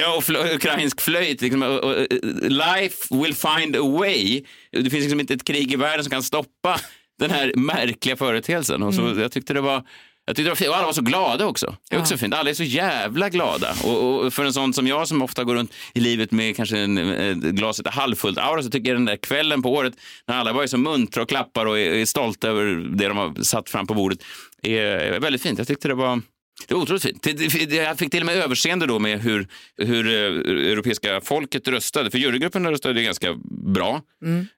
Ja, 0.00 0.16
och 0.16 0.22
fl- 0.22 0.54
ukrainsk 0.54 1.00
flöjt. 1.00 1.40
Liksom, 1.40 1.62
och, 1.62 1.84
och, 1.84 1.96
life 2.42 3.14
will 3.14 3.34
find 3.34 3.76
a 3.76 3.82
way. 3.98 4.42
Det 4.72 4.90
finns 4.90 5.02
liksom 5.02 5.20
inte 5.20 5.34
ett 5.34 5.44
krig 5.44 5.72
i 5.72 5.76
världen 5.76 6.04
som 6.04 6.10
kan 6.10 6.22
stoppa 6.22 6.80
den 7.18 7.30
här 7.30 7.52
märkliga 7.56 8.16
företeelsen. 8.16 8.82
Och 8.82 8.94
så, 8.94 9.14
Jag 9.18 9.32
tyckte 9.32 9.54
det 9.54 9.60
var... 9.60 9.82
Jag 10.26 10.36
tyckte 10.36 10.46
det 10.46 10.50
var 10.50 10.56
fint. 10.56 10.70
Och 10.70 10.76
alla 10.76 10.86
var 10.86 10.92
så 10.92 11.02
glada 11.02 11.46
också. 11.46 11.76
Det 11.90 11.96
är 11.96 12.00
också 12.00 12.16
fint. 12.16 12.34
Alla 12.34 12.50
är 12.50 12.54
så 12.54 12.64
jävla 12.64 13.28
glada. 13.28 13.74
Och, 13.84 14.24
och 14.24 14.32
för 14.32 14.44
en 14.44 14.52
sån 14.52 14.72
som 14.72 14.86
jag 14.86 15.08
som 15.08 15.22
ofta 15.22 15.44
går 15.44 15.54
runt 15.54 15.72
i 15.94 16.00
livet 16.00 16.30
med 16.30 16.56
kanske 16.56 16.78
en, 16.78 16.98
ett 16.98 17.38
glaset 17.38 17.86
halvfullt 17.86 18.38
aura 18.38 18.62
så 18.62 18.70
tycker 18.70 18.90
jag 18.90 18.96
den 18.96 19.04
där 19.04 19.16
kvällen 19.16 19.62
på 19.62 19.72
året 19.72 19.94
när 20.28 20.36
alla 20.36 20.54
bara 20.54 20.62
är 20.62 20.66
så 20.66 20.78
muntra 20.78 21.22
och 21.22 21.28
klappar 21.28 21.66
och 21.66 21.78
är, 21.78 21.90
är 21.90 22.04
stolta 22.06 22.48
över 22.48 22.64
det 22.96 23.08
de 23.08 23.16
har 23.16 23.42
satt 23.42 23.70
fram 23.70 23.86
på 23.86 23.94
bordet 23.94 24.18
är 24.62 25.20
väldigt 25.20 25.42
fint. 25.42 25.58
Jag 25.58 25.66
tyckte 25.66 25.88
det 25.88 25.94
var 25.94 26.20
det 26.68 26.74
var 26.74 26.82
otroligt 26.82 27.02
fint. 27.02 27.72
Jag 27.72 27.98
fick 27.98 28.10
till 28.10 28.22
och 28.22 28.26
med 28.26 28.36
överseende 28.36 28.86
då 28.86 28.98
med 28.98 29.20
hur, 29.20 29.48
hur 29.76 30.06
eh, 30.06 30.72
europeiska 30.72 31.20
folket 31.20 31.68
röstade. 31.68 32.10
För 32.10 32.18
jurygrupperna 32.18 32.70
röstade 32.70 33.02
ganska 33.02 33.34
bra. 33.74 34.02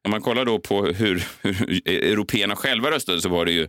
Om 0.04 0.10
man 0.10 0.20
kollar 0.20 0.44
då 0.44 0.58
på 0.58 0.86
hur, 0.86 1.24
hur 1.40 1.82
européerna 1.88 2.56
själva 2.56 2.90
röstade 2.90 3.20
så 3.20 3.28
var 3.28 3.44
det 3.44 3.52
ju... 3.52 3.68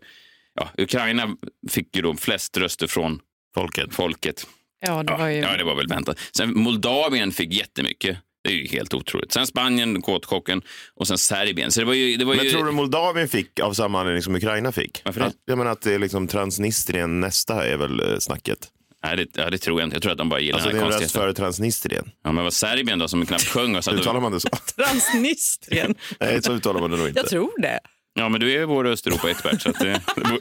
Ja, 0.57 0.69
Ukraina 0.77 1.35
fick 1.69 1.95
ju 1.95 2.01
då 2.01 2.15
flest 2.15 2.57
röster 2.57 2.87
från 2.87 3.19
Folket. 3.55 3.93
folket. 3.95 4.47
Ja, 4.85 5.03
det 5.03 5.13
var 5.13 5.27
ju... 5.27 5.37
Ja, 5.39 5.57
det 5.57 5.63
var 5.63 5.75
väl 5.75 5.87
väntat. 5.87 6.19
Sen 6.37 6.59
Moldavien 6.59 7.31
fick 7.31 7.53
jättemycket. 7.53 8.17
Det 8.43 8.49
är 8.49 8.55
ju 8.55 8.67
helt 8.67 8.93
otroligt. 8.93 9.31
Sen 9.31 9.47
Spanien, 9.47 10.01
kåtkocken 10.01 10.61
och 10.95 11.07
sen 11.07 11.17
Serbien. 11.17 11.71
Så 11.71 11.79
det 11.79 11.85
var 11.85 11.93
ju... 11.93 12.17
Det 12.17 12.25
var 12.25 12.35
Men 12.35 12.45
ju... 12.45 12.51
tror 12.51 12.65
du 12.65 12.71
Moldavien 12.71 13.27
fick 13.27 13.59
av 13.59 13.73
samma 13.73 13.99
anledning 13.99 14.23
som 14.23 14.35
Ukraina 14.35 14.71
fick? 14.71 15.01
Varför 15.05 15.19
det? 15.19 15.25
Att, 15.25 15.35
jag 15.45 15.57
menar 15.57 15.71
att 15.71 15.81
det 15.81 15.93
är 15.93 15.99
liksom 15.99 16.27
Transnistrien 16.27 17.19
nästa 17.19 17.65
är 17.67 17.77
väl 17.77 17.99
eh, 17.99 18.19
snacket. 18.19 18.57
Nej, 19.03 19.17
det, 19.17 19.27
ja, 19.33 19.49
det 19.49 19.57
tror 19.57 19.79
jag 19.79 19.87
inte. 19.87 19.95
Jag 19.95 20.01
tror 20.03 20.11
att 20.11 20.17
de 20.17 20.29
bara 20.29 20.39
gillar 20.39 20.55
Alltså 20.55 20.69
det 20.69 20.75
den 20.75 20.83
är 20.83 20.89
här 20.89 20.97
en 20.97 21.01
röst 21.01 21.11
före 21.11 21.33
Transnistrien. 21.33 22.11
Ja, 22.23 22.31
men 22.31 22.43
vad 22.43 22.53
Serbien 22.53 22.99
då 22.99 23.07
som 23.07 23.25
knappt 23.25 23.47
sjöng 23.47 23.75
och... 23.75 23.93
Uttalar 23.93 24.19
man 24.19 24.31
det 24.31 24.39
så? 24.39 24.49
Transnistrien. 24.75 25.95
Nej, 26.19 26.43
så 26.43 26.53
uttalar 26.53 26.79
man 26.79 26.91
det 26.91 26.97
nog 26.97 27.07
inte. 27.07 27.19
Jag 27.19 27.29
tror 27.29 27.61
det. 27.61 27.79
Ja, 28.17 28.29
men 28.29 28.39
du 28.39 28.53
är 28.61 28.65
vår 28.65 28.87
Östeuropa-expert. 28.87 29.61
så 29.61 29.69
att 29.69 29.79
det, 29.79 30.01
om, 30.15 30.37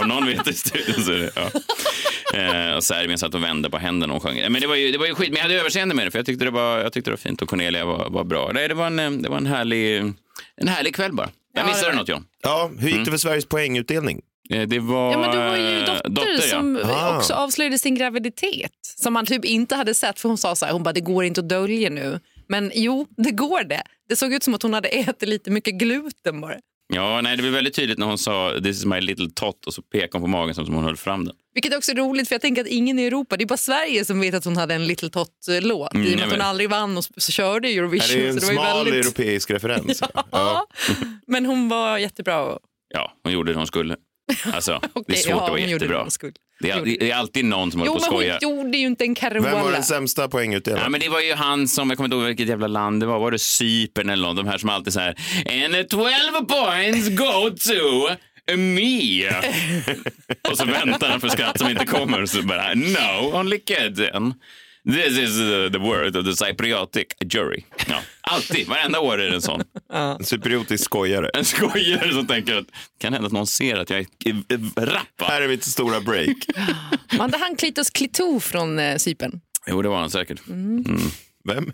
om 0.02 0.08
någon 0.08 0.26
vet 0.26 0.44
det 0.44 0.50
i 0.50 0.54
studion 0.54 1.04
så 1.04 1.12
är 1.12 1.16
det... 1.18 1.30
Ja. 1.36 1.50
Eh, 2.34 2.76
och 2.76 2.84
Serbien 2.84 3.18
satt 3.18 3.34
och 3.34 3.42
vände 3.44 3.70
på 3.70 3.78
händerna 3.78 4.14
och 4.14 4.22
sjöng. 4.22 4.36
Men 4.52 4.60
det 4.60 4.66
var 4.66 4.74
ju, 4.76 4.92
det 4.92 4.98
var 4.98 5.06
ju 5.06 5.14
skit, 5.14 5.28
men 5.28 5.36
jag 5.36 5.42
hade 5.42 5.54
överseende 5.60 5.94
med 5.94 6.06
det 6.06 6.10
för 6.10 6.18
jag 6.18 6.26
tyckte 6.26 6.44
det 6.44 6.50
var, 6.50 6.78
jag 6.78 6.92
tyckte 6.92 7.10
det 7.10 7.12
var 7.12 7.16
fint 7.18 7.42
och 7.42 7.48
Cornelia 7.48 7.84
var, 7.84 8.10
var 8.10 8.24
bra. 8.24 8.50
Nej, 8.54 8.68
det 8.68 8.74
var 8.74 8.86
en, 8.86 8.98
eh, 8.98 9.10
det 9.10 9.28
var 9.28 9.36
en, 9.36 9.46
härlig, 9.46 9.96
en 10.56 10.68
härlig 10.68 10.94
kväll 10.94 11.12
bara. 11.12 11.28
Jag 11.54 11.62
Ja, 11.62 11.66
missade 11.66 11.86
det 11.86 11.92
var- 11.92 11.98
något, 12.00 12.08
John. 12.08 12.24
Ja, 12.42 12.70
hur 12.78 12.88
gick 12.88 13.04
det 13.04 13.10
för 13.10 13.18
Sveriges 13.18 13.46
poängutdelning? 13.46 14.20
Eh, 14.50 14.62
Det 14.62 14.78
var... 14.78 15.12
Ja, 15.12 15.18
men 15.18 15.30
du 15.30 15.38
har 15.38 15.56
ju 15.56 15.78
eh, 15.78 15.84
dotter, 15.86 16.08
dotter 16.08 16.38
som 16.48 16.80
Ah. 16.84 17.16
också 17.16 17.32
avslöjade 17.34 17.78
sin 17.78 17.94
graviditet. 17.94 18.72
Som 18.82 19.12
man 19.12 19.26
typ 19.26 19.44
inte 19.44 19.76
hade 19.76 19.94
sett 19.94 20.20
för 20.20 20.28
hon 20.28 20.38
sa 20.38 20.54
så 20.56 20.66
här, 20.66 20.72
hon 20.72 20.82
bara 20.82 20.92
det 20.92 21.00
går 21.00 21.24
inte 21.24 21.40
att 21.40 21.48
dölja 21.48 21.90
nu. 21.90 22.20
Men 22.48 22.70
jo, 22.74 23.06
det 23.16 23.30
går 23.30 23.64
det. 23.64 23.82
Det 24.08 24.16
såg 24.16 24.32
ut 24.34 24.42
som 24.42 24.54
att 24.54 24.62
hon 24.62 24.74
hade 24.74 24.88
ätit 24.88 25.28
lite 25.28 25.50
mycket 25.50 25.74
gluten 25.74 26.40
bara. 26.40 26.54
Ja, 26.92 27.20
nej, 27.20 27.36
det 27.36 27.42
blev 27.42 27.52
väldigt 27.54 27.74
tydligt 27.74 27.98
när 27.98 28.06
hon 28.06 28.18
sa 28.18 28.52
this 28.62 28.76
is 28.76 28.84
my 28.84 29.00
little 29.00 29.30
tot 29.34 29.66
och 29.66 29.74
så 29.74 29.82
pekade 29.82 30.12
hon 30.12 30.20
på 30.22 30.26
magen 30.26 30.54
som 30.54 30.64
om 30.68 30.74
hon 30.74 30.84
höll 30.84 30.96
fram 30.96 31.24
den. 31.24 31.34
Vilket 31.54 31.76
också 31.76 31.92
är 31.92 31.96
roligt 31.96 32.28
för 32.28 32.34
jag 32.34 32.42
tänker 32.42 32.62
att 32.62 32.68
ingen 32.68 32.98
i 32.98 33.04
Europa, 33.06 33.36
det 33.36 33.44
är 33.44 33.46
bara 33.46 33.56
Sverige 33.56 34.04
som 34.04 34.20
vet 34.20 34.34
att 34.34 34.44
hon 34.44 34.56
hade 34.56 34.74
en 34.74 34.86
Little 34.86 35.10
Tot-låt. 35.10 35.94
Mm, 35.94 36.06
I 36.06 36.14
och 36.14 36.18
med 36.18 36.26
att 36.26 36.32
hon 36.32 36.40
aldrig 36.40 36.70
vann 36.70 36.96
och 36.98 37.04
så 37.16 37.32
körde 37.32 37.68
Är 37.68 37.78
Eurovision. 37.78 38.20
det 38.20 38.26
en 38.28 38.40
så 38.40 38.46
det 38.46 38.52
smal 38.52 38.84
väldigt... 38.84 39.04
europeisk 39.06 39.50
referens? 39.50 40.02
Ja. 40.30 40.66
Men 41.26 41.46
hon 41.46 41.68
var 41.68 41.98
jättebra. 41.98 42.58
Ja, 42.94 43.12
hon 43.22 43.32
gjorde 43.32 43.52
det 43.52 43.58
hon 43.58 43.66
skulle. 43.66 43.96
Alltså, 44.52 44.80
det 45.06 45.12
är 45.12 45.16
svårt 45.16 45.30
ja, 45.30 45.36
att 45.36 45.40
vara 45.40 45.50
hon 45.50 45.70
gjorde 45.70 45.86
det 45.86 46.04
jättebra. 46.04 46.32
Det 46.60 46.70
är, 46.70 46.84
det 46.84 47.10
är 47.10 47.14
alltid 47.14 47.44
någon 47.44 47.70
som 47.70 47.80
håller 47.80 47.92
Jo, 47.92 47.98
på 47.98 48.06
och 48.06 48.12
men 48.12 48.38
skojar. 48.38 48.38
hon 48.42 48.64
gjorde 48.64 48.78
ju 48.78 48.86
inte 48.86 49.04
en 49.04 49.14
Vem 49.20 49.42
var 49.42 49.72
den 49.72 49.82
sämsta 49.82 50.28
poängutdelaren? 50.28 50.82
Ja, 50.82 50.88
men 50.88 51.00
det 51.00 51.08
var 51.08 51.20
ju 51.20 51.34
han 51.34 51.68
som, 51.68 51.90
jag 51.90 51.96
kommer 51.96 52.06
inte 52.06 52.16
ihåg 52.16 52.26
vilket 52.26 52.48
jävla 52.48 52.66
land 52.66 53.02
det 53.02 53.06
var, 53.06 53.18
var 53.18 53.30
det 53.30 53.38
Cypern 53.38 54.08
eller 54.10 54.28
något, 54.28 54.36
de 54.36 54.46
här 54.46 54.58
som 54.58 54.68
alltid 54.68 54.92
så 54.92 55.00
här, 55.00 55.16
and 55.64 55.88
12 55.88 56.08
points 56.48 57.08
go 57.08 57.50
to 57.50 58.08
me. 58.56 59.28
och 60.50 60.58
så 60.58 60.64
väntar 60.64 61.08
han 61.08 61.20
för 61.20 61.28
skratt 61.28 61.58
som 61.58 61.70
inte 61.70 61.86
kommer 61.86 62.22
och 62.22 62.28
så 62.28 62.42
bara, 62.42 62.74
no, 62.74 63.38
only 63.40 63.60
kidding. 63.68 64.34
This 64.92 65.18
is 65.18 65.36
the 65.72 65.78
word 65.78 66.16
of 66.16 66.24
the 66.24 66.36
Cypriotic 66.46 67.06
jury. 67.24 67.64
Ja, 67.88 68.00
alltid, 68.20 68.68
varenda 68.68 69.00
år 69.00 69.20
är 69.20 69.28
det 69.30 69.34
en 69.34 69.42
sån. 69.42 69.62
En 69.92 70.24
cypriotisk 70.24 70.84
skojare. 70.84 71.30
En 71.34 71.44
skojare 71.44 72.12
som 72.12 72.26
tänker 72.26 72.54
att 72.56 72.66
kan 72.98 73.12
hända 73.12 73.26
att 73.26 73.32
någon 73.32 73.46
ser 73.46 73.76
att 73.76 73.90
jag 73.90 74.00
är 74.00 74.06
är 74.48 74.86
rapp. 74.86 75.20
va? 75.20 75.26
Här 75.26 75.42
är 75.42 75.48
mitt 75.48 75.64
stora 75.64 76.00
break. 76.00 76.36
Var 77.18 77.24
inte 77.24 77.38
han 77.38 77.56
Klitos 77.56 77.90
Klito 77.90 78.40
från 78.40 78.78
eh, 78.78 78.96
Cypern? 78.96 79.40
Jo, 79.66 79.82
det 79.82 79.88
var 79.88 79.98
han 80.00 80.10
säkert. 80.10 80.40
Vem? 81.44 81.72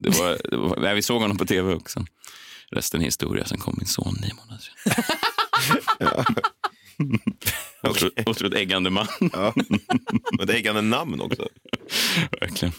Det 0.00 0.18
var, 0.18 0.38
det 0.50 0.56
var, 0.56 0.80
nej, 0.80 0.94
vi 0.94 1.02
såg 1.02 1.20
honom 1.20 1.38
på 1.38 1.46
tv 1.46 1.74
också. 1.74 2.04
Resten 2.72 3.00
är 3.00 3.04
historia. 3.04 3.44
Sen 3.44 3.58
kom 3.58 3.74
min 3.78 3.86
son 3.86 4.16
nio 4.22 4.34
månader 4.34 4.62
senare. 4.62 6.24
Otroligt, 7.82 8.28
otroligt 8.28 8.54
äggande 8.54 8.90
man. 8.90 9.06
Ja. 9.32 9.54
Och 10.38 10.46
det 10.46 10.52
är 10.52 10.56
äggande 10.56 10.80
namn 10.80 11.20
också. 11.20 11.48
Verkligen. 12.40 12.72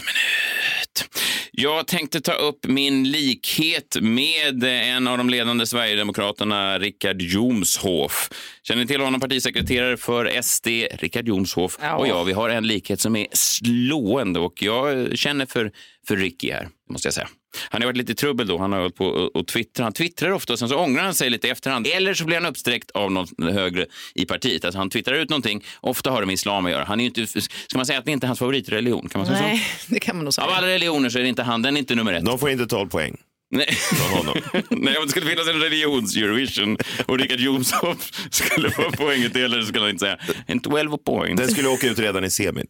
Minut. 0.00 1.08
Jag 1.52 1.86
tänkte 1.86 2.20
ta 2.20 2.32
upp 2.32 2.66
min 2.66 3.10
likhet 3.10 3.96
med 4.00 4.64
en 4.64 5.08
av 5.08 5.18
de 5.18 5.30
ledande 5.30 5.66
Sverigedemokraterna, 5.66 6.78
Richard 6.78 7.22
Jomshof. 7.22 8.30
Känner 8.62 8.82
ni 8.82 8.86
till 8.86 9.00
honom, 9.00 9.20
partisekreterare 9.20 9.96
för 9.96 10.42
SD, 10.42 10.66
Richard 11.00 11.28
Jomshof. 11.28 11.78
Ja. 11.82 11.96
Och 11.96 12.08
jag, 12.08 12.24
vi 12.24 12.32
har 12.32 12.48
en 12.50 12.66
likhet 12.66 13.00
som 13.00 13.16
är 13.16 13.26
slående 13.32 14.40
och 14.40 14.62
jag 14.62 15.18
känner 15.18 15.46
för, 15.46 15.72
för 16.08 16.16
Ricky 16.16 16.50
här, 16.50 16.68
måste 16.90 17.06
jag 17.06 17.14
säga. 17.14 17.28
Han 17.70 17.82
har 17.82 17.86
varit 17.86 17.96
lite 17.96 18.12
i 18.12 18.14
trubbel 18.14 18.46
då. 18.46 18.58
Han 18.58 18.72
har 18.72 18.80
hållit 18.80 18.96
på 18.96 19.06
och, 19.06 19.36
och 19.36 19.46
twittrar. 19.46 19.84
Han 19.84 19.92
twittrar 19.92 20.30
ofta 20.30 20.52
och 20.52 20.58
sen 20.58 20.68
så 20.68 20.76
ångrar 20.76 21.02
han 21.02 21.14
sig 21.14 21.30
lite 21.30 21.46
i 21.46 21.50
efterhand. 21.50 21.86
Eller 21.86 22.14
så 22.14 22.24
blir 22.24 22.36
han 22.36 22.46
uppsträckt 22.46 22.90
av 22.90 23.12
någon 23.12 23.26
högre 23.52 23.86
i 24.14 24.24
partiet. 24.24 24.64
Alltså 24.64 24.78
han 24.78 24.90
twittrar 24.90 25.14
ut 25.14 25.30
någonting. 25.30 25.64
Ofta 25.80 26.10
har 26.10 26.20
det 26.20 26.26
med 26.26 26.32
islam 26.34 26.66
att 26.66 26.72
göra. 26.72 26.84
Han 26.84 27.00
är 27.00 27.04
ju 27.04 27.08
inte, 27.08 27.26
ska 27.42 27.78
man 27.78 27.86
säga 27.86 27.98
att 27.98 28.04
det 28.04 28.12
inte 28.12 28.24
är 28.26 28.28
hans 28.28 28.38
favoritreligion? 28.38 29.08
Kan 29.08 29.18
man 29.18 29.26
säga 29.26 29.40
Nej, 29.40 29.62
det 29.86 30.00
kan 30.00 30.16
man 30.16 30.24
nog 30.24 30.34
så? 30.34 30.40
säga. 30.40 30.50
Av 30.50 30.54
alla 30.58 30.66
religioner 30.66 31.08
så 31.10 31.18
är 31.18 31.22
det 31.22 31.28
inte 31.28 31.42
han. 31.42 31.62
Den 31.62 31.76
är 31.76 31.80
inte 31.80 31.94
nummer 31.94 32.12
ett. 32.12 32.24
De 32.24 32.38
får 32.38 32.50
inte 32.50 32.66
12 32.66 32.88
poäng 32.88 33.16
Nej. 33.54 33.66
från 33.74 34.18
honom. 34.18 34.42
Nej, 34.70 34.96
om 34.96 35.04
det 35.04 35.10
skulle 35.10 35.26
finnas 35.26 35.48
en 35.48 35.60
religions-Eurovision 35.60 36.76
och 37.06 37.18
Richard 37.18 37.40
Jomshof 37.40 38.10
skulle 38.30 38.70
få 38.70 38.90
poängutdelare 38.90 39.66
skulle 39.66 39.80
han 39.80 39.90
inte 39.90 40.00
säga 40.00 40.18
en 40.46 40.60
12 40.60 40.96
poäng. 40.96 41.36
Den 41.36 41.48
skulle 41.48 41.68
åka 41.68 41.86
ut 41.86 41.98
redan 41.98 42.24
i 42.24 42.30
semin. 42.30 42.66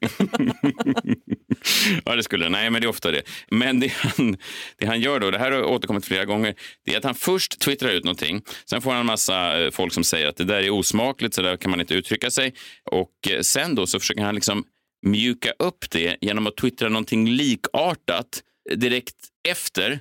Ja, 2.05 2.17
det 2.17 2.23
skulle 2.23 2.45
den. 2.45 2.53
Nej, 2.53 2.71
men 2.71 2.81
det 2.81 2.87
är 2.87 2.89
ofta 2.89 3.11
det. 3.11 3.23
Men 3.51 3.81
det 3.81 3.93
han, 3.93 4.37
det 4.79 4.87
han 4.87 5.01
gör 5.01 5.21
då, 5.21 5.31
det 5.31 5.39
här 5.39 5.51
har 5.51 5.63
återkommit 5.63 6.05
flera 6.05 6.25
gånger, 6.25 6.55
det 6.85 6.95
är 6.95 6.99
att 6.99 7.05
han 7.05 7.15
först 7.15 7.61
twittrar 7.61 7.91
ut 7.91 8.05
någonting. 8.05 8.43
Sen 8.71 8.83
får 8.83 8.91
han 8.91 9.01
en 9.01 9.07
massa 9.07 9.63
eh, 9.63 9.71
folk 9.71 9.93
som 9.93 10.05
säger 10.05 10.29
att 10.29 10.37
det 10.37 10.45
där 10.45 10.63
är 10.63 10.71
osmakligt, 10.71 11.35
så 11.35 11.43
där 11.43 11.57
kan 11.57 11.71
man 11.71 11.81
inte 11.81 11.95
uttrycka 11.95 12.31
sig. 12.31 12.55
Och 12.91 13.31
eh, 13.31 13.41
sen 13.41 13.75
då 13.75 13.87
så 13.87 14.01
försöker 14.01 14.23
han 14.23 14.35
liksom 14.35 14.65
mjuka 15.07 15.53
upp 15.59 15.91
det 15.91 16.17
genom 16.21 16.47
att 16.47 16.57
twittra 16.57 16.89
någonting 16.89 17.29
likartat 17.29 18.43
direkt 18.75 19.17
efter. 19.49 20.01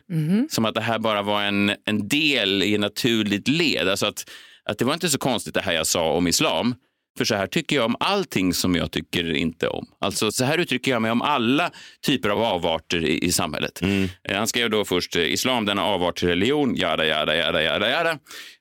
Som 0.49 0.65
att 0.65 0.73
det 0.75 0.81
här 0.81 0.99
bara 0.99 1.21
var 1.21 1.43
en, 1.43 1.71
en 1.85 2.07
del 2.07 2.63
i 2.63 2.73
ett 2.73 2.79
naturligt 2.79 3.47
led. 3.47 3.87
Alltså 3.89 4.05
att, 4.05 4.29
att 4.65 4.77
det 4.77 4.85
var 4.85 4.93
inte 4.93 5.09
så 5.09 5.17
konstigt 5.17 5.53
det 5.53 5.61
här 5.61 5.73
jag 5.73 5.87
sa 5.87 6.11
om 6.13 6.27
islam. 6.27 6.75
För 7.17 7.25
så 7.25 7.35
här 7.35 7.47
tycker 7.47 7.75
jag 7.75 7.85
om 7.85 7.95
allting 7.99 8.53
som 8.53 8.75
jag 8.75 8.91
tycker 8.91 9.33
inte 9.33 9.67
om. 9.67 9.85
Alltså 9.99 10.31
så 10.31 10.45
här 10.45 10.57
uttrycker 10.57 10.91
jag 10.91 11.01
mig 11.01 11.11
om 11.11 11.21
alla 11.21 11.71
typer 12.05 12.29
av 12.29 12.41
avarter 12.43 13.05
i, 13.05 13.23
i 13.25 13.31
samhället. 13.31 13.81
Eh, 14.23 14.37
Han 14.37 14.47
skrev 14.47 14.69
då 14.69 14.85
först 14.85 15.15
eh, 15.15 15.33
islam, 15.33 15.65
denna 15.65 15.83
avart 15.83 16.17
till 16.17 16.27
religion, 16.27 16.75
jada, 16.75 17.05
jada, 17.05 17.35
jada, 17.35 17.63
jada, 17.63 17.89
jada. 17.89 18.17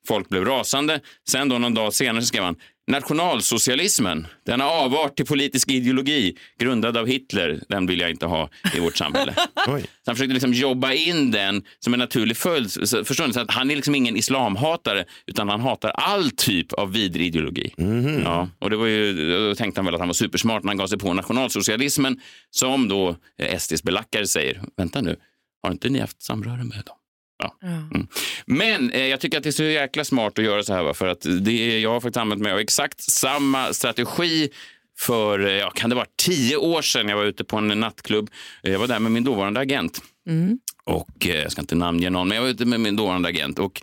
Folk 0.08 0.28
blev 0.28 0.44
rasande. 0.44 1.00
Sen 1.28 1.48
då 1.48 1.58
någon 1.58 1.74
dag 1.74 1.94
senare 1.94 2.22
skrev 2.22 2.42
han 2.44 2.56
Nationalsocialismen, 2.86 4.26
denna 4.46 4.64
avart 4.64 5.16
till 5.16 5.26
politisk 5.26 5.70
ideologi 5.70 6.36
grundad 6.58 6.96
av 6.96 7.06
Hitler, 7.06 7.60
den 7.68 7.86
vill 7.86 8.00
jag 8.00 8.10
inte 8.10 8.26
ha 8.26 8.50
i 8.76 8.80
vårt 8.80 8.96
samhälle. 8.96 9.34
Oj. 9.66 9.80
Så 9.82 9.88
han 10.06 10.16
försökte 10.16 10.32
liksom 10.32 10.52
jobba 10.52 10.92
in 10.92 11.30
den 11.30 11.62
som 11.78 11.92
en 11.94 11.98
naturlig 11.98 12.36
följd. 12.36 12.70
Så, 12.70 13.04
förstår 13.04 13.26
ni? 13.26 13.32
Så 13.32 13.40
att 13.40 13.50
han 13.50 13.70
är 13.70 13.76
liksom 13.76 13.94
ingen 13.94 14.16
islamhatare, 14.16 15.04
utan 15.26 15.48
han 15.48 15.60
hatar 15.60 15.90
all 15.90 16.30
typ 16.30 16.72
av 16.72 16.92
vidrig 16.92 17.26
ideologi. 17.26 17.74
Ja, 18.24 18.48
och 18.58 18.70
det 18.70 18.76
var 18.76 18.86
ju, 18.86 19.30
då 19.48 19.54
tänkte 19.54 19.78
han 19.78 19.84
väl 19.86 19.94
att 19.94 20.00
han 20.00 20.08
var 20.08 20.14
supersmart 20.14 20.62
när 20.62 20.70
han 20.70 20.76
gav 20.76 20.86
sig 20.86 20.98
på 20.98 21.14
nationalsocialismen, 21.14 22.20
som 22.50 22.88
då 22.88 23.16
eh, 23.38 23.58
SDs 23.58 23.82
belackare 23.82 24.26
säger, 24.26 24.62
vänta 24.76 25.00
nu, 25.00 25.16
har 25.62 25.72
inte 25.72 25.88
ni 25.88 25.98
haft 25.98 26.22
samröre 26.22 26.64
med 26.64 26.82
dem? 26.86 26.96
Ja. 27.40 27.56
Mm. 27.62 28.06
Men 28.46 28.90
eh, 28.90 29.06
jag 29.06 29.20
tycker 29.20 29.38
att 29.38 29.42
det 29.42 29.50
är 29.50 29.52
så 29.52 29.62
jäkla 29.62 30.04
smart 30.04 30.38
att 30.38 30.44
göra 30.44 30.62
så 30.62 30.74
här, 30.74 30.82
va? 30.82 30.94
för 30.94 31.06
att 31.06 31.26
det 31.40 31.76
är, 31.76 31.78
jag 31.78 31.90
har 31.90 32.00
faktiskt 32.00 32.16
använt 32.16 32.42
mig 32.42 32.52
av 32.52 32.58
exakt 32.58 33.00
samma 33.00 33.72
strategi 33.72 34.48
för, 34.98 35.46
eh, 35.46 35.52
ja, 35.52 35.70
kan 35.70 35.90
det 35.90 35.96
vara 35.96 36.06
tio 36.16 36.56
år 36.56 36.82
sedan 36.82 37.08
jag 37.08 37.16
var 37.16 37.24
ute 37.24 37.44
på 37.44 37.56
en 37.56 37.68
nattklubb. 37.68 38.30
Jag 38.62 38.78
var 38.78 38.86
där 38.86 38.98
med 38.98 39.12
min 39.12 39.24
dåvarande 39.24 39.60
agent. 39.60 40.02
Och 40.84 41.26
eh, 41.26 41.42
jag 41.42 41.52
ska 41.52 41.60
inte 41.60 41.74
namnge 41.74 42.10
någon, 42.10 42.28
men 42.28 42.36
jag 42.36 42.42
var 42.42 42.50
ute 42.50 42.64
med 42.64 42.80
min 42.80 42.96
dåvarande 42.96 43.28
agent. 43.28 43.58
Och 43.58 43.82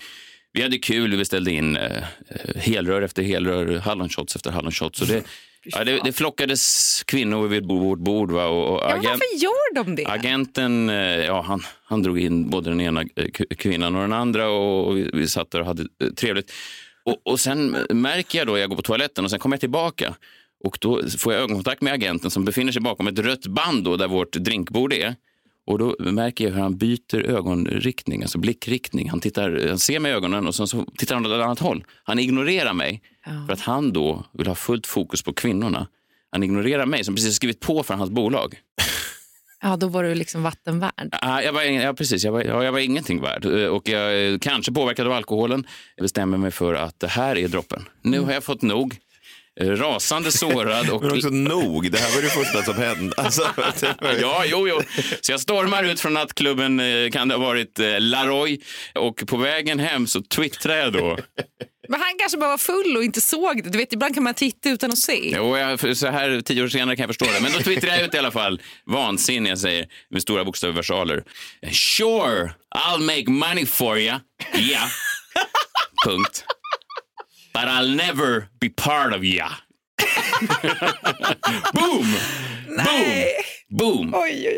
vi 0.53 0.61
hade 0.61 0.77
kul, 0.77 1.11
vi 1.11 1.17
beställde 1.17 1.51
in 1.51 1.77
eh, 1.77 1.97
eh, 2.27 2.55
helrör 2.55 3.01
efter 3.01 3.23
helrör, 3.23 3.77
hallonshots 3.77 4.35
efter 4.35 4.51
hallonshots. 4.51 5.01
Och 5.01 5.07
det, 5.07 5.23
ja, 5.71 5.83
det, 5.83 6.01
det 6.03 6.13
flockades 6.13 7.03
kvinnor 7.07 7.47
vid 7.47 7.65
vårt 7.65 7.99
bord. 7.99 8.31
Va? 8.31 8.45
Och, 8.45 8.73
och 8.73 8.79
Ja, 8.83 8.87
agent- 8.95 9.03
varför 9.05 9.43
gör 9.43 9.75
de 9.83 9.95
det? 9.95 10.05
Agenten 10.05 10.89
eh, 10.89 10.95
ja, 11.25 11.41
han, 11.41 11.61
han 11.83 12.03
drog 12.03 12.19
in 12.19 12.49
både 12.49 12.69
den 12.69 12.81
ena 12.81 13.03
kvinnan 13.57 13.95
och 13.95 14.01
den 14.01 14.13
andra 14.13 14.49
och, 14.49 14.87
och 14.87 14.97
vi, 14.97 15.09
vi 15.13 15.27
satt 15.27 15.51
där 15.51 15.59
och 15.59 15.65
hade 15.65 15.81
eh, 16.03 16.09
trevligt. 16.09 16.51
Och, 17.05 17.17
och 17.31 17.39
sen 17.39 17.75
märker 17.89 18.37
jag 18.37 18.47
då, 18.47 18.57
jag 18.57 18.69
går 18.69 18.75
på 18.75 18.81
toaletten 18.81 19.23
och 19.25 19.29
sen 19.31 19.39
kommer 19.39 19.55
jag 19.55 19.59
tillbaka 19.59 20.13
och 20.63 20.77
då 20.81 21.01
får 21.17 21.33
jag 21.33 21.41
ögonkontakt 21.41 21.81
med 21.81 21.93
agenten 21.93 22.31
som 22.31 22.45
befinner 22.45 22.71
sig 22.71 22.81
bakom 22.81 23.07
ett 23.07 23.19
rött 23.19 23.47
band 23.47 23.83
då, 23.83 23.97
där 23.97 24.07
vårt 24.07 24.31
drinkbord 24.31 24.93
är. 24.93 25.15
Och 25.67 25.79
då 25.79 25.95
märker 25.99 26.45
jag 26.45 26.51
hur 26.51 26.61
han 26.61 26.77
byter 26.77 27.15
ögonriktning, 27.25 28.21
alltså 28.21 28.37
blickriktning. 28.37 29.09
Han, 29.09 29.19
tittar, 29.19 29.67
han 29.67 29.79
ser 29.79 29.99
mig 29.99 30.11
i 30.11 30.15
ögonen 30.15 30.47
och 30.47 30.55
sen 30.55 30.67
så 30.67 30.85
tittar 30.97 31.15
han 31.15 31.25
åt 31.25 31.31
ett 31.31 31.43
annat 31.45 31.59
håll. 31.59 31.83
Han 32.03 32.19
ignorerar 32.19 32.73
mig 32.73 33.01
för 33.47 33.53
att 33.53 33.59
han 33.61 33.93
då 33.93 34.23
vill 34.33 34.47
ha 34.47 34.55
fullt 34.55 34.87
fokus 34.87 35.21
på 35.23 35.33
kvinnorna. 35.33 35.87
Han 36.31 36.43
ignorerar 36.43 36.85
mig 36.85 37.03
som 37.03 37.15
precis 37.15 37.35
skrivit 37.35 37.59
på 37.59 37.83
för 37.83 37.93
hans 37.93 38.09
bolag. 38.09 38.55
Ja, 39.61 39.77
då 39.77 39.87
var 39.87 40.03
du 40.03 40.15
liksom 40.15 40.43
vattenvärd. 40.43 41.09
Ja, 41.21 41.41
jag 41.41 41.53
var, 41.53 41.61
ja, 41.61 41.93
precis. 41.93 42.23
Jag 42.23 42.31
var, 42.31 42.43
ja, 42.43 42.63
jag 42.63 42.71
var 42.71 42.79
ingenting 42.79 43.21
värd. 43.21 43.45
Eh, 43.45 43.65
Och 43.67 43.89
jag 43.89 44.41
kanske 44.41 44.71
påverkad 44.71 45.07
av 45.07 45.13
alkoholen. 45.13 45.67
Jag 45.95 46.03
bestämmer 46.03 46.37
mig 46.37 46.51
för 46.51 46.73
att 46.73 46.99
det 46.99 47.07
här 47.07 47.37
är 47.37 47.47
droppen. 47.47 47.85
Nu 48.01 48.19
har 48.19 48.33
jag 48.33 48.43
fått 48.43 48.61
nog. 48.61 48.95
Eh, 49.59 49.67
Rasande 49.67 50.31
sårad. 50.31 50.89
Och... 50.93 51.01
Men 51.01 51.11
också 51.11 51.29
nog, 51.29 51.91
det 51.91 51.97
här 51.97 52.15
var 52.15 52.21
det 52.21 52.29
första 52.29 52.63
som 52.63 52.75
hände. 52.83 53.15
Alltså, 53.17 53.41
var... 54.01 54.13
Ja, 54.21 54.43
jo, 54.45 54.67
jo. 54.67 54.81
Så 55.21 55.31
jag 55.31 55.39
stormar 55.39 55.83
ut 55.83 55.99
från 55.99 56.13
nattklubben, 56.13 56.79
eh, 56.79 57.09
kan 57.09 57.27
det 57.27 57.35
ha 57.35 57.45
varit 57.45 57.79
eh, 57.79 57.99
Laroy. 57.99 58.59
Och 58.95 59.23
på 59.27 59.37
vägen 59.37 59.79
hem 59.79 60.07
så 60.07 60.21
twittrar 60.21 60.75
jag 60.75 60.93
då. 60.93 61.17
Men 61.89 62.01
han 62.01 62.17
kanske 62.19 62.37
bara 62.37 62.49
var 62.49 62.57
full 62.57 62.97
och 62.97 63.03
inte 63.03 63.21
såg 63.21 63.63
det. 63.63 63.69
Du 63.69 63.77
vet, 63.77 63.93
ibland 63.93 64.13
kan 64.13 64.23
man 64.23 64.33
titta 64.33 64.69
utan 64.69 64.91
att 64.91 64.97
se. 64.97 65.33
Jo, 65.35 65.57
jag, 65.57 65.97
så 65.97 66.07
här 66.07 66.41
tio 66.41 66.63
år 66.63 66.67
senare 66.67 66.95
kan 66.95 67.03
jag 67.03 67.09
förstå 67.09 67.25
det. 67.25 67.41
Men 67.41 67.51
då 67.51 67.59
twittrar 67.59 67.89
jag 67.89 68.01
ut 68.01 68.13
i 68.13 68.17
alla 68.17 68.31
fall. 68.31 68.61
Vansinnig, 68.85 69.51
jag 69.51 69.59
säger 69.59 69.87
med 70.09 70.21
stora 70.21 70.45
bokstäver 70.45 70.73
versaler. 70.73 71.23
Sure, 71.71 72.51
I'll 72.75 72.99
make 72.99 73.29
money 73.29 73.65
for 73.65 73.99
you. 73.99 74.19
Yeah. 74.55 74.89
Punkt. 76.05 76.45
But 77.57 77.67
I'll 77.67 77.95
never 77.95 78.47
be 78.59 78.69
part 78.69 79.15
of 79.15 79.23
ya. 79.23 79.49
Boom! 81.73 82.15
Boom! 82.67 84.11
Boom! 84.11 84.11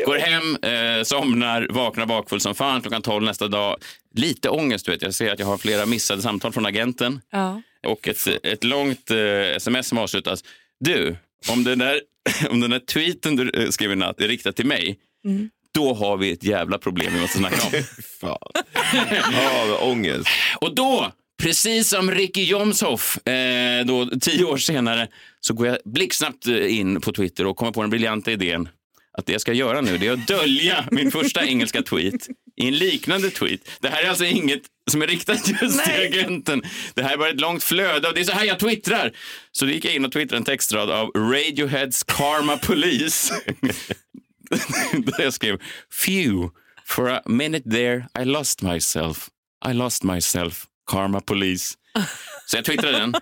Går 0.06 0.18
hem, 0.18 0.56
eh, 0.62 1.02
somnar, 1.04 1.66
vaknar 1.70 2.06
bakfull 2.06 2.40
som 2.40 2.54
fan 2.54 2.80
klockan 2.80 3.02
12 3.02 3.24
nästa 3.24 3.48
dag. 3.48 3.76
Lite 4.14 4.48
ångest, 4.48 4.86
du 4.86 4.92
vet. 4.92 5.02
Jag 5.02 5.14
ser 5.14 5.32
att 5.32 5.38
jag 5.38 5.46
har 5.46 5.58
flera 5.58 5.86
missade 5.86 6.22
samtal 6.22 6.52
från 6.52 6.66
agenten. 6.66 7.20
Ja. 7.30 7.62
Och 7.86 8.08
ett, 8.08 8.26
ett 8.42 8.64
långt 8.64 9.10
eh, 9.10 9.56
sms 9.56 9.86
som 9.86 9.98
avslutas. 9.98 10.44
Du, 10.80 11.16
om 11.48 11.64
den 11.64 11.78
där, 11.78 12.00
om 12.50 12.60
den 12.60 12.70
där 12.70 12.78
tweeten 12.78 13.36
du 13.36 13.50
eh, 13.50 13.68
skrev 13.68 13.92
i 13.92 13.96
natt 13.96 14.20
är 14.20 14.28
riktad 14.28 14.52
till 14.52 14.66
mig, 14.66 14.98
då 15.74 15.94
har 15.94 16.16
vi 16.16 16.32
ett 16.32 16.44
jävla 16.44 16.78
problem 16.78 17.14
vi 17.14 17.20
måste 17.20 17.38
snacka 17.38 17.62
om. 17.66 17.72
Fan. 18.20 18.38
Ja, 19.32 19.78
ångest. 19.82 20.28
Och 20.60 20.74
då, 20.74 21.12
precis 21.40 21.88
som 21.88 22.10
Ricky 22.10 22.44
Jomshof, 22.44 23.26
eh, 23.26 23.86
då, 23.86 24.10
tio 24.20 24.44
år 24.44 24.56
senare, 24.56 25.08
så 25.40 25.54
går 25.54 25.66
jag 25.66 25.78
blixtsnabbt 25.84 26.46
eh, 26.46 26.78
in 26.78 27.00
på 27.00 27.12
Twitter 27.12 27.46
och 27.46 27.56
kommer 27.56 27.72
på 27.72 27.80
den 27.80 27.90
briljanta 27.90 28.30
idén 28.30 28.68
att 29.18 29.26
det 29.26 29.32
jag 29.32 29.40
ska 29.40 29.52
göra 29.52 29.80
nu 29.80 29.98
det 29.98 30.06
är 30.06 30.12
att 30.12 30.26
dölja 30.26 30.84
min 30.90 31.10
första 31.10 31.44
engelska 31.44 31.82
tweet 31.82 32.28
i 32.56 32.68
en 32.68 32.78
liknande 32.78 33.30
tweet. 33.30 33.60
Det 33.80 33.88
här 33.88 34.02
är 34.02 34.08
alltså 34.08 34.24
inget 34.24 34.62
som 34.90 35.02
är 35.02 35.06
riktat 35.06 35.48
just 35.62 35.84
till 35.84 36.02
agenten. 36.06 36.62
Det 36.94 37.02
här 37.02 37.12
är 37.12 37.16
bara 37.16 37.28
ett 37.28 37.40
långt 37.40 37.64
flöde 37.64 38.08
och 38.08 38.14
det 38.14 38.20
är 38.20 38.24
så 38.24 38.32
här 38.32 38.44
jag 38.44 38.58
twittrar. 38.58 39.12
Så 39.52 39.64
då 39.64 39.70
gick 39.70 39.84
jag 39.84 39.94
in 39.94 40.04
och 40.04 40.12
twittrade 40.12 40.36
en 40.36 40.44
textrad 40.44 40.90
av 40.90 41.10
Radioheads 41.10 42.02
Karma 42.02 42.56
Police. 42.56 43.34
Där 44.92 45.22
jag 45.22 45.32
skrev 45.32 45.58
Phew, 46.04 46.50
for 46.84 47.10
a 47.10 47.22
minute 47.26 47.70
there 47.70 48.06
I 48.22 48.24
lost 48.24 48.62
myself. 48.62 49.28
I 49.70 49.72
lost 49.72 50.04
myself, 50.04 50.66
Karma 50.90 51.20
Police. 51.20 51.74
Så 52.46 52.56
jag 52.56 52.64
twittrade 52.64 52.98
den. 52.98 53.14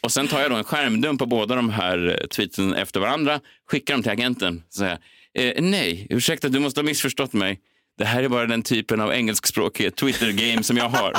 Och 0.00 0.12
sen 0.12 0.28
tar 0.28 0.40
jag 0.40 0.50
då 0.50 0.56
en 0.56 0.64
skärmdump 0.64 1.18
på 1.18 1.26
båda 1.26 1.54
de 1.54 1.70
här 1.70 2.18
eh, 2.20 2.26
tweeten 2.26 2.74
efter 2.74 3.00
varandra, 3.00 3.40
skickar 3.70 3.94
dem 3.94 4.02
till 4.02 4.12
agenten 4.12 4.62
och 4.68 4.74
säger 4.74 4.98
eh, 5.38 5.62
nej, 5.62 6.06
ursäkta, 6.10 6.48
du 6.48 6.58
måste 6.60 6.80
ha 6.80 6.84
missförstått 6.84 7.32
mig. 7.32 7.60
Det 7.98 8.04
här 8.04 8.22
är 8.22 8.28
bara 8.28 8.46
den 8.46 8.62
typen 8.62 9.00
av 9.00 9.12
engelskspråkig 9.12 9.96
Twitter-game 9.96 10.62
som 10.62 10.76
jag 10.76 10.88
har. 10.88 11.12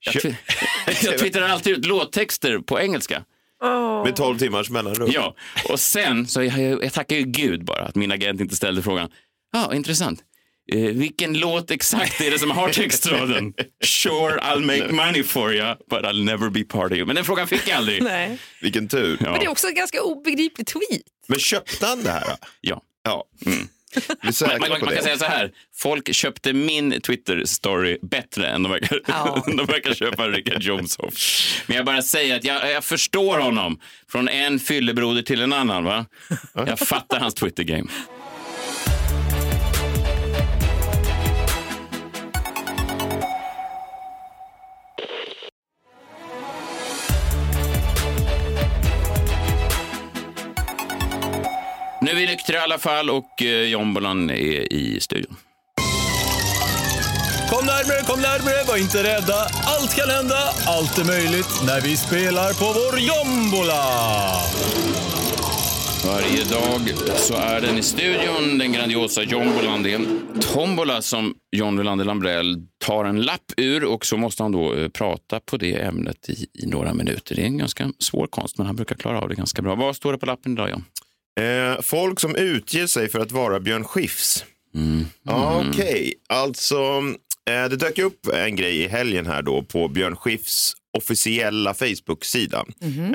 Jag, 0.00 0.14
twi- 0.14 0.34
jag 1.02 1.18
twittrar 1.18 1.48
alltid 1.48 1.78
ut 1.78 1.86
låttexter 1.86 2.58
på 2.58 2.80
engelska. 2.80 3.22
Med 4.04 4.16
12 4.16 4.38
timmars 4.38 4.70
mellanrum. 4.70 5.10
Ja, 5.14 5.34
och 5.68 5.80
sen 5.80 6.26
så 6.26 6.42
jag, 6.42 6.84
jag, 6.84 6.92
tackar 6.92 7.16
ju 7.16 7.22
gud 7.22 7.64
bara 7.64 7.82
att 7.84 7.94
min 7.94 8.12
agent 8.12 8.40
inte 8.40 8.56
ställde 8.56 8.82
frågan. 8.82 9.10
Ja, 9.52 9.74
intressant. 9.74 10.20
Eh, 10.72 10.80
vilken 10.80 11.38
låt 11.38 11.70
exakt 11.70 12.20
är 12.20 12.30
det 12.30 12.38
som 12.38 12.50
har 12.50 12.68
textraden? 12.68 13.54
Sure, 13.84 14.40
I'll 14.40 14.60
make 14.66 14.92
money 14.92 15.22
for 15.22 15.54
you, 15.54 15.74
but 15.90 15.98
I'll 16.02 16.24
never 16.24 16.50
be 16.50 16.64
part 16.64 16.92
of 16.92 16.96
you. 16.96 17.06
Men 17.06 17.16
den 17.16 17.24
frågan 17.24 17.48
fick 17.48 17.68
jag 17.68 17.76
aldrig. 17.76 18.02
Nej. 18.02 18.38
Vilken 18.62 18.88
tur. 18.88 19.16
Men 19.20 19.32
det 19.38 19.44
är 19.44 19.48
också 19.48 19.66
en 19.68 19.74
ganska 19.74 20.02
obegriplig 20.02 20.66
tweet. 20.66 21.02
Men 21.26 21.38
köpte 21.38 21.86
han 21.86 22.02
det 22.02 22.10
här? 22.10 22.20
då? 22.28 22.36
Ja. 22.60 22.82
Ja. 23.04 23.24
Säkra 24.32 24.58
Man, 24.58 24.60
man, 24.60 24.70
man 24.70 24.80
kan 24.80 24.88
det. 24.88 25.02
säga 25.02 25.18
så 25.18 25.24
här, 25.24 25.50
folk 25.76 26.14
köpte 26.14 26.52
min 26.52 26.92
Twitter-story 26.92 27.98
bättre 28.02 28.46
än 28.48 28.62
de 28.62 28.72
verkar, 28.72 29.00
Ja. 29.06 29.44
de 29.56 29.66
verkar 29.66 29.94
köpa 29.94 30.28
Richard 30.28 30.62
Jomshof. 30.62 31.14
Men 31.66 31.76
jag 31.76 31.86
bara 31.86 32.02
säger 32.02 32.36
att 32.36 32.44
jag, 32.44 32.70
jag 32.70 32.84
förstår 32.84 33.38
honom 33.38 33.80
från 34.12 34.28
en 34.28 34.58
fyllebroder 34.58 35.22
till 35.22 35.40
en 35.42 35.52
annan. 35.52 35.84
Va? 35.84 36.06
Jag 36.54 36.78
fattar 36.78 37.20
hans 37.20 37.34
Twitter-game. 37.34 37.90
Nu 52.08 52.12
är 52.12 52.16
vi 52.16 52.26
nyktra 52.26 52.56
i 52.56 52.58
alla 52.58 52.78
fall 52.78 53.10
och 53.10 53.42
eh, 53.42 53.62
Jombolan 53.62 54.30
är 54.30 54.72
i 54.72 55.00
studion. 55.00 55.36
Kom 57.50 57.66
närmre, 57.66 58.02
kom 58.06 58.20
närmre, 58.20 58.64
var 58.68 58.76
inte 58.76 59.02
rädda. 59.02 59.40
Allt 59.64 59.96
kan 59.96 60.10
hända, 60.10 60.38
allt 60.66 60.98
är 60.98 61.04
möjligt 61.04 61.62
när 61.66 61.80
vi 61.80 61.96
spelar 61.96 62.52
på 62.52 62.64
vår 62.78 63.00
jombola. 63.10 63.82
Varje 66.06 66.44
dag 66.44 66.80
så 67.16 67.34
är 67.34 67.60
den 67.60 67.78
i 67.78 67.82
studion, 67.82 68.58
den 68.58 68.72
grandiosa 68.72 69.22
Jombolan. 69.22 69.82
Det 69.82 69.90
är 69.92 69.94
en 69.94 70.40
tombola 70.40 71.02
som 71.02 71.34
John 71.56 71.78
Wilander 71.78 72.04
Lambrell 72.04 72.56
tar 72.84 73.04
en 73.04 73.22
lapp 73.22 73.52
ur 73.56 73.84
och 73.84 74.06
så 74.06 74.16
måste 74.16 74.42
han 74.42 74.52
då 74.52 74.74
eh, 74.74 74.88
prata 74.88 75.40
på 75.40 75.56
det 75.56 75.74
ämnet 75.74 76.28
i, 76.28 76.46
i 76.54 76.66
några 76.66 76.94
minuter. 76.94 77.34
Det 77.34 77.42
är 77.42 77.46
en 77.46 77.58
ganska 77.58 77.90
svår 77.98 78.26
konst, 78.26 78.58
men 78.58 78.66
han 78.66 78.76
brukar 78.76 78.96
klara 78.96 79.20
av 79.20 79.28
det 79.28 79.34
ganska 79.34 79.62
bra. 79.62 79.74
Vad 79.74 79.96
står 79.96 80.12
det 80.12 80.18
på 80.18 80.26
lappen 80.26 80.52
idag, 80.52 80.70
John? 80.70 80.84
Eh, 81.38 81.80
folk 81.80 82.20
som 82.20 82.36
utger 82.36 82.86
sig 82.86 83.08
för 83.08 83.20
att 83.20 83.32
vara 83.32 83.60
Björn 83.60 83.84
Skifs. 83.84 84.44
Ja, 85.22 85.64
Okej, 85.68 86.14
alltså 86.28 86.76
eh, 87.50 87.68
det 87.70 87.76
dök 87.76 87.98
upp 87.98 88.26
en 88.34 88.56
grej 88.56 88.76
i 88.76 88.88
helgen 88.88 89.26
här 89.26 89.42
då 89.42 89.62
på 89.62 89.88
Björn 89.88 90.16
Skifs 90.16 90.72
officiella 90.98 91.74
Facebook-sida. 91.74 92.64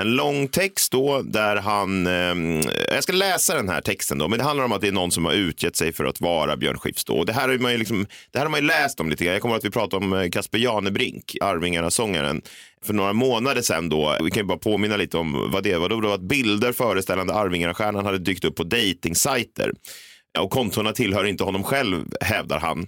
En 0.02 0.16
lång 0.16 0.48
text 0.48 0.92
då 0.92 1.22
där 1.22 1.56
han, 1.56 2.08
eh, 2.08 2.64
jag 2.90 3.04
ska 3.04 3.14
läsa 3.14 3.56
den 3.56 3.70
här 3.70 3.82
texten 3.82 4.18
då, 4.18 4.28
men 4.28 4.40
det 4.40 4.46
handlar 4.46 4.66
om 4.66 4.72
att 4.72 4.82
det 4.82 4.88
är 4.88 4.92
någon 4.92 5.12
som 5.12 5.26
har 5.26 5.34
utgett 5.34 5.76
sig 5.76 5.94
för 5.94 6.06
att 6.06 6.22
vara 6.22 6.58
Björn 6.58 6.78
Skifs 6.78 7.06
då. 7.06 7.14
Och 7.14 7.26
det 7.26 7.34
här 7.34 7.50
har 7.50 7.58
man 7.58 7.72
ju 7.72 7.78
liksom, 7.78 8.06
det 8.32 8.40
här 8.40 8.46
har 8.46 8.52
man 8.52 8.60
ju 8.60 8.68
läst 8.68 9.00
om 9.00 9.10
lite 9.10 9.26
grann. 9.26 9.34
Jag 9.34 9.42
kommer 9.42 9.56
att 9.56 9.66
vi 9.66 9.70
pratade 9.70 10.06
om 10.06 10.14
eh, 10.14 10.30
Kasper 10.30 10.58
Janebrink, 10.58 11.36
Arvingarna-sångaren, 11.42 12.42
för 12.86 12.94
några 12.94 13.14
månader 13.14 13.62
sedan 13.62 13.90
då. 13.90 14.18
Vi 14.24 14.32
kan 14.32 14.44
ju 14.44 14.48
bara 14.48 14.58
påminna 14.58 14.98
lite 14.98 15.18
om 15.18 15.52
vad 15.52 15.64
det 15.64 15.78
var. 15.78 15.90
Då 15.90 15.96
var 15.96 16.02
det 16.02 16.14
att 16.14 16.22
bilder 16.22 16.72
föreställande 16.72 17.34
Arvingarna-stjärnan 17.34 18.06
hade 18.06 18.20
dykt 18.20 18.46
upp 18.46 18.56
på 18.56 18.64
dejtingsajter. 18.64 19.72
Och 20.40 20.52
kontona 20.52 20.92
tillhör 20.92 21.26
inte 21.26 21.44
honom 21.44 21.64
själv, 21.64 22.06
hävdar 22.22 22.60
han. 22.60 22.88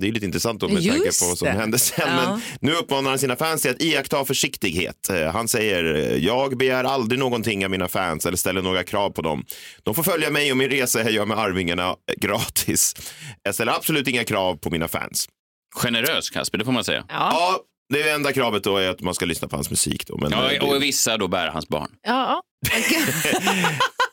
Det 0.00 0.08
är 0.08 0.12
lite 0.12 0.26
intressant 0.26 0.60
då 0.60 0.68
med 0.68 0.82
Just 0.82 0.88
tanke 0.98 1.18
på 1.20 1.28
vad 1.28 1.38
som 1.38 1.46
det. 1.46 1.52
hände 1.52 1.78
sen. 1.78 2.04
Ja. 2.08 2.16
Men 2.16 2.40
nu 2.60 2.72
uppmanar 2.74 3.10
han 3.10 3.18
sina 3.18 3.36
fans 3.36 3.62
till 3.62 3.70
att 3.70 3.82
iaktta 3.82 4.24
försiktighet. 4.24 5.10
Eh, 5.10 5.26
Han 5.32 5.48
säger, 5.48 5.94
eh, 5.94 6.16
jag 6.16 6.56
begär 6.56 6.84
aldrig 6.84 7.18
någonting 7.18 7.64
av 7.64 7.70
mina 7.70 7.88
fans 7.88 8.26
eller 8.26 8.36
ställer 8.36 8.62
några 8.62 8.84
krav 8.84 9.10
på 9.10 9.22
dem. 9.22 9.44
De 9.82 9.94
får 9.94 10.02
följa 10.02 10.30
mig 10.30 10.50
och 10.50 10.56
min 10.56 10.70
resa 10.70 11.00
jag 11.02 11.10
gör 11.12 11.26
med 11.26 11.38
Arvingarna 11.38 11.88
eh, 11.88 11.94
gratis. 12.20 12.94
Jag 13.42 13.54
ställer 13.54 13.72
absolut 13.72 14.08
inga 14.08 14.24
krav 14.24 14.56
på 14.56 14.70
mina 14.70 14.88
fans. 14.88 15.28
Generös, 15.76 16.30
Kasper, 16.30 16.58
det 16.58 16.64
får 16.64 16.72
man 16.72 16.84
säga. 16.84 17.04
Ja. 17.08 17.14
Ja, 17.32 17.60
det 17.92 18.10
enda 18.10 18.32
kravet 18.32 18.64
då 18.64 18.76
är 18.76 18.88
att 18.88 19.00
man 19.00 19.14
ska 19.14 19.24
lyssna 19.26 19.48
på 19.48 19.56
hans 19.56 19.70
musik. 19.70 20.06
Då. 20.06 20.16
Men, 20.18 20.30
Ja, 20.30 20.62
och 20.66 20.82
vissa 20.82 21.16
då 21.16 21.28
bär 21.28 21.48
hans 21.48 21.68
barn. 21.68 21.90
Ja. 22.02 22.42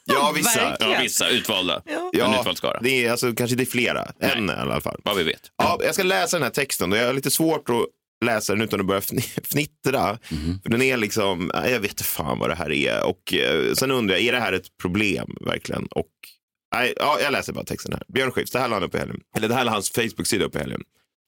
ja, 0.06 0.32
vissa. 0.36 0.78
Ja, 0.80 0.98
vissa 1.02 1.30
utvalda. 1.30 1.76
En 1.86 2.10
Ja, 2.14 2.40
utvald 2.40 2.58
skara. 2.58 2.80
det 2.82 3.06
är 3.06 3.12
alltså, 3.12 3.34
kanske 3.34 3.56
det 3.56 3.64
är 3.64 3.66
flera. 3.66 4.08
En 4.20 4.50
i 4.50 4.54
alla 4.54 4.82
fall. 4.82 5.02
Vad 5.04 5.18
vi 5.18 5.24
vet. 5.24 5.42
Ja, 5.58 5.80
jag 5.84 5.94
ska 5.94 6.04
läsa 6.04 6.38
den 6.38 6.44
här 6.44 6.50
texten 6.52 6.92
jag 6.92 7.06
har 7.06 7.14
lite 7.14 7.32
svårt 7.32 7.70
att 7.70 7.86
läsa 8.26 8.54
den 8.54 8.62
utan 8.62 8.80
att 8.80 8.86
börja 8.86 9.00
fni- 9.02 9.40
fnittra. 9.44 10.18
För 10.64 10.70
den 10.70 10.82
är 10.82 10.98
liksom, 10.98 11.52
jag 11.54 11.80
vet 11.80 11.92
inte 11.92 12.04
fan 12.04 12.40
vad 12.40 12.50
det 12.50 12.56
här 12.56 12.72
är. 12.72 13.04
Och 13.04 13.34
eh, 13.34 13.74
sen 13.74 13.92
undrar 13.92 14.16
jag, 14.16 14.24
är 14.26 14.32
det 14.32 14.40
här 14.40 14.54
ett 14.54 14.78
problem 14.82 15.36
verkligen? 15.42 15.86
Och, 15.92 16.08
nej, 16.76 16.94
ja, 16.98 17.18
jag 17.24 17.32
läser 17.32 17.54
bara 17.54 17.66
texten 17.66 17.94
här. 17.94 18.04
Björn 18.14 18.32
Skifs, 18.32 18.52
det 18.52 18.60
här 18.60 18.68
la 18.68 18.76
han 18.76 18.84
upp 18.84 18.96
i 18.96 18.98
helgen. 18.98 19.20
Eller 19.38 19.48
det 19.48 19.54
här 19.56 19.64
la 19.64 19.72
hans 19.72 19.92
Facebook-sida 19.92 20.46
upp 20.46 20.56
i 20.56 20.60
helgen. 20.60 20.82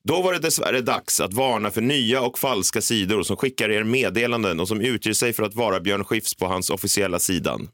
Då 0.04 0.22
var 0.22 0.34
det 0.34 0.40
dessvärre 0.40 0.82
dags 0.82 1.20
att 1.20 1.34
varna 1.34 1.72
för 1.72 1.82
nya 1.82 2.22
och 2.22 2.40
falska 2.40 2.82
sidor 2.82 3.24
som 3.24 3.38
skickar 3.38 3.70
er 3.70 3.84
meddelanden 3.84 4.60
och 4.60 4.68
som 4.68 4.82
utger 4.82 5.14
sig 5.14 5.34
för 5.34 5.44
att 5.44 5.56
vara 5.56 5.80
Björn 5.80 6.04
Skifs 6.04 6.36
på 6.36 6.46
hans 6.46 6.70
officiella 6.70 7.20
sidan. 7.20 7.68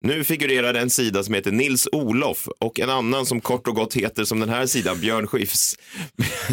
Nu 0.00 0.24
figurerar 0.24 0.74
en 0.74 0.90
sida 0.90 1.22
som 1.22 1.34
heter 1.34 1.52
Nils 1.52 1.88
Olof 1.92 2.48
och 2.58 2.80
en 2.80 2.90
annan 2.90 3.26
som 3.26 3.40
kort 3.40 3.68
och 3.68 3.74
gott 3.74 3.94
heter 3.94 4.24
som 4.24 4.40
den 4.40 4.48
här 4.48 4.66
sidan, 4.66 5.00
Björn 5.00 5.26
Skifs. 5.26 5.76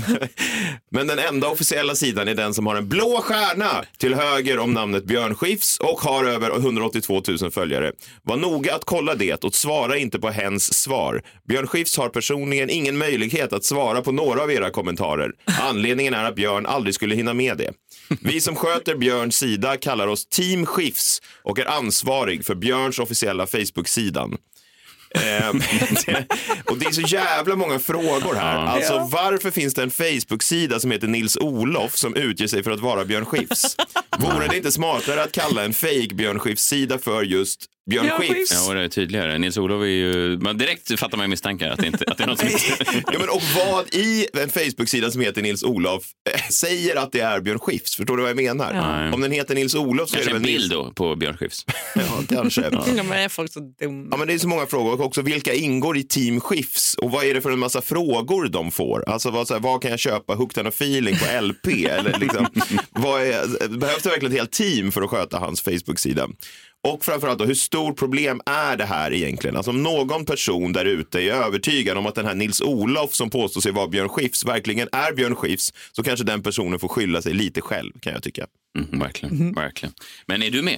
Men 0.91 1.07
den 1.07 1.19
enda 1.19 1.47
officiella 1.49 1.95
sidan 1.95 2.27
är 2.27 2.35
den 2.35 2.53
som 2.53 2.67
har 2.67 2.75
en 2.75 2.89
blå 2.89 3.21
stjärna 3.21 3.85
till 3.97 4.15
höger 4.15 4.59
om 4.59 4.73
namnet 4.73 5.05
Björn 5.05 5.35
Skifs 5.35 5.79
och 5.79 6.01
har 6.01 6.25
över 6.25 6.55
182 6.55 7.21
000 7.41 7.51
följare. 7.51 7.91
Var 8.23 8.37
noga 8.37 8.75
att 8.75 8.85
kolla 8.85 9.15
det 9.15 9.43
och 9.43 9.55
svara 9.55 9.97
inte 9.97 10.19
på 10.19 10.29
hens 10.29 10.73
svar. 10.73 11.21
Björn 11.47 11.67
Skifs 11.67 11.97
har 11.97 12.09
personligen 12.09 12.69
ingen 12.69 12.97
möjlighet 12.97 13.53
att 13.53 13.63
svara 13.63 14.01
på 14.01 14.11
några 14.11 14.43
av 14.43 14.51
era 14.51 14.69
kommentarer. 14.69 15.31
Anledningen 15.61 16.13
är 16.13 16.23
att 16.23 16.35
Björn 16.35 16.65
aldrig 16.65 16.95
skulle 16.95 17.15
hinna 17.15 17.33
med 17.33 17.57
det. 17.57 17.73
Vi 18.21 18.41
som 18.41 18.55
sköter 18.55 18.95
Björns 18.95 19.37
sida 19.37 19.77
kallar 19.77 20.07
oss 20.07 20.25
Team 20.25 20.65
Skifs 20.65 21.21
och 21.43 21.59
är 21.59 21.65
ansvarig 21.65 22.45
för 22.45 22.55
Björns 22.55 22.99
officiella 22.99 23.34
Facebook-sidan. 23.43 24.37
Ehm, 25.15 25.61
det- 26.05 26.25
och 26.71 26.77
det 26.77 26.85
är 26.85 26.91
så 26.91 27.01
jävla 27.01 27.55
många 27.55 27.79
frågor 27.79 28.35
här. 28.35 28.57
Alltså 28.65 29.09
varför 29.11 29.51
finns 29.51 29.73
det 29.73 29.83
en 29.83 29.91
Facebook-sida 29.91 30.79
som 30.79 30.91
heter 30.91 31.07
Nils 31.07 31.37
Olof 31.37 31.95
som 31.97 32.15
utger 32.15 32.47
sig 32.47 32.63
för 32.63 32.71
att 32.71 32.79
vara 32.79 33.05
Björn 33.05 33.25
Skifs? 33.25 33.75
Vore 34.19 34.47
det 34.47 34.57
inte 34.57 34.71
smartare 34.71 35.23
att 35.23 35.31
kalla 35.31 35.63
en 35.63 35.73
fake 35.73 36.09
Björn 36.13 36.39
Skifs-sida 36.39 36.97
för 36.99 37.23
just 37.23 37.65
Björn 37.89 38.09
Skifs? 38.09 38.67
Ja, 38.67 38.73
det 38.73 38.83
är 38.83 38.87
tydligare. 38.87 39.37
Nils-Olof 39.37 39.81
är 39.81 39.85
ju... 39.85 40.37
Man 40.37 40.57
direkt 40.57 40.99
fattar 40.99 41.17
man 41.17 41.29
misstankar 41.29 41.69
att 41.69 41.79
det, 41.79 41.87
inte, 41.87 42.05
att 42.07 42.17
det 42.17 42.23
är 42.23 42.27
något 42.27 42.39
som 42.39 42.47
inte... 42.47 43.03
Ja, 43.13 43.19
men 43.19 43.29
och 43.29 43.41
vad 43.55 43.93
i 43.93 44.27
en 44.33 44.49
Facebook-sida 44.49 45.11
som 45.11 45.21
heter 45.21 45.41
Nils 45.41 45.63
Olof 45.63 46.03
eh, 46.33 46.41
säger 46.51 46.95
att 46.95 47.11
det 47.11 47.19
är 47.19 47.41
Björn 47.41 47.59
Skifs? 47.59 47.95
Förstår 47.95 48.17
du 48.17 48.23
vad 48.23 48.29
jag 48.29 48.35
menar? 48.35 48.73
Ja. 48.73 49.13
Om 49.13 49.21
den 49.21 49.31
heter 49.31 49.55
Nils 49.55 49.75
Olof 49.75 50.09
så 50.09 50.15
Kanske 50.15 50.31
är 50.31 50.33
det 50.33 50.37
en 50.37 50.41
väl 50.41 50.51
bild 50.51 50.61
Nils... 50.61 50.73
då 50.73 50.91
på 50.91 51.15
Björn 51.15 51.37
Skifs. 51.37 51.65
Ja, 51.95 52.23
kanske. 52.29 52.61
Ja, 52.95 53.03
men 53.03 53.11
är 53.11 53.29
folk 53.29 53.53
så 53.53 53.59
dumma? 53.59 54.07
Ja, 54.11 54.17
men 54.17 54.27
det 54.27 54.33
är 54.33 54.37
så 54.37 54.47
många 54.47 54.65
frågor. 54.65 54.93
Och 54.93 54.99
också 55.05 55.21
vilka 55.21 55.53
ingår 55.53 55.97
i 55.97 56.03
Team 56.03 56.41
Skifs? 56.41 56.93
Och 56.93 57.11
vad 57.11 57.25
är 57.25 57.33
det 57.33 57.41
för 57.41 57.51
en 57.51 57.59
massa 57.59 57.81
frågor 57.81 58.47
de 58.47 58.71
får? 58.71 59.09
Alltså 59.09 59.31
vad, 59.31 59.47
så 59.47 59.53
här, 59.53 59.61
vad 59.61 59.81
kan 59.81 59.91
jag 59.91 59.99
köpa? 59.99 60.35
Hooked 60.35 60.61
on 60.61 60.67
a 60.67 60.71
feeling 60.75 61.15
på 61.15 61.41
LP? 61.41 61.67
Eller 61.67 62.19
liksom, 62.19 62.47
vad 62.89 63.21
är, 63.21 63.67
behövs 63.67 64.03
det 64.03 64.09
verkligen 64.09 64.31
ett 64.33 64.39
helt 64.39 64.51
team 64.51 64.91
för 64.91 65.01
att 65.01 65.09
sköta 65.09 65.39
hans 65.39 65.61
Facebook-sida? 65.61 66.27
Och 66.93 67.05
framförallt 67.05 67.39
då, 67.39 67.45
hur 67.45 67.53
stort 67.53 67.99
problem 67.99 68.41
är 68.45 68.77
det 68.77 68.85
här 68.85 69.13
egentligen? 69.13 69.55
Alltså 69.57 69.71
om 69.71 69.83
någon 69.83 70.25
person 70.25 70.73
där 70.73 70.85
ute 70.85 71.21
är 71.21 71.31
övertygad 71.33 71.97
om 71.97 72.05
att 72.05 72.15
den 72.15 72.25
här 72.25 72.35
Nils 72.35 72.61
Olof 72.61 73.13
som 73.15 73.29
påstår 73.29 73.61
sig 73.61 73.71
vara 73.71 73.87
Björn 73.87 74.09
Skifs 74.09 74.45
verkligen 74.45 74.89
är 74.91 75.13
Björn 75.13 75.35
Skifs 75.35 75.73
så 75.91 76.03
kanske 76.03 76.25
den 76.25 76.43
personen 76.43 76.79
får 76.79 76.87
skylla 76.87 77.21
sig 77.21 77.33
lite 77.33 77.61
själv 77.61 77.91
kan 77.99 78.13
jag 78.13 78.23
tycka. 78.23 78.47
Mm, 78.77 78.99
verkligen, 78.99 79.53
verkligen. 79.53 79.93
Men 80.25 80.43
är 80.43 80.51
du 80.51 80.61
med 80.61 80.77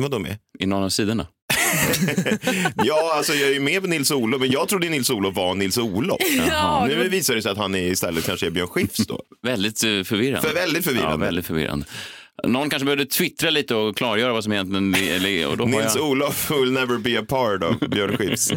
Vadå 0.00 0.18
med? 0.18 0.38
i 0.58 0.66
någon 0.66 0.82
av 0.82 0.88
sidorna? 0.88 1.26
Ja, 2.84 3.12
alltså 3.16 3.34
jag 3.34 3.48
är 3.48 3.54
ju 3.54 3.60
med 3.60 3.82
på 3.82 3.88
Nils 3.88 4.10
Olof, 4.10 4.40
men 4.40 4.50
jag 4.50 4.68
trodde 4.68 4.88
Nils 4.88 5.10
Olof 5.10 5.36
var 5.36 5.54
Nils 5.54 5.78
Olof. 5.78 6.18
Ja, 6.48 6.86
Nu 6.88 7.08
visar 7.08 7.34
det 7.34 7.42
sig 7.42 7.50
att 7.52 7.58
han 7.58 7.74
är 7.74 7.82
istället 7.82 8.26
kanske 8.26 8.46
är 8.46 8.50
Björn 8.50 8.68
Skifs 8.68 9.06
då. 9.06 9.22
Väldigt 9.42 9.84
eh, 9.84 10.02
förvirrande. 10.02 10.48
För 10.48 10.54
väldigt 10.54 10.84
förvirrande. 10.84 11.12
Ja, 11.12 11.16
väldigt 11.16 11.46
förvirrande. 11.46 11.86
Någon 12.46 12.70
kanske 12.70 12.84
behövde 12.84 13.06
twittra 13.06 13.50
lite 13.50 13.74
och 13.74 13.96
klargöra 13.96 14.32
vad 14.32 14.44
som 14.44 14.52
egentligen 14.52 14.94
är. 14.94 15.48
Och 15.48 15.56
då 15.56 15.64
Nils 15.64 15.96
jag... 15.96 16.04
Olof 16.04 16.50
will 16.50 16.72
never 16.72 16.98
be 16.98 17.20
a 17.20 17.24
part 17.28 17.62
of 17.62 17.90
Björn 17.90 18.16
Skifs. 18.16 18.52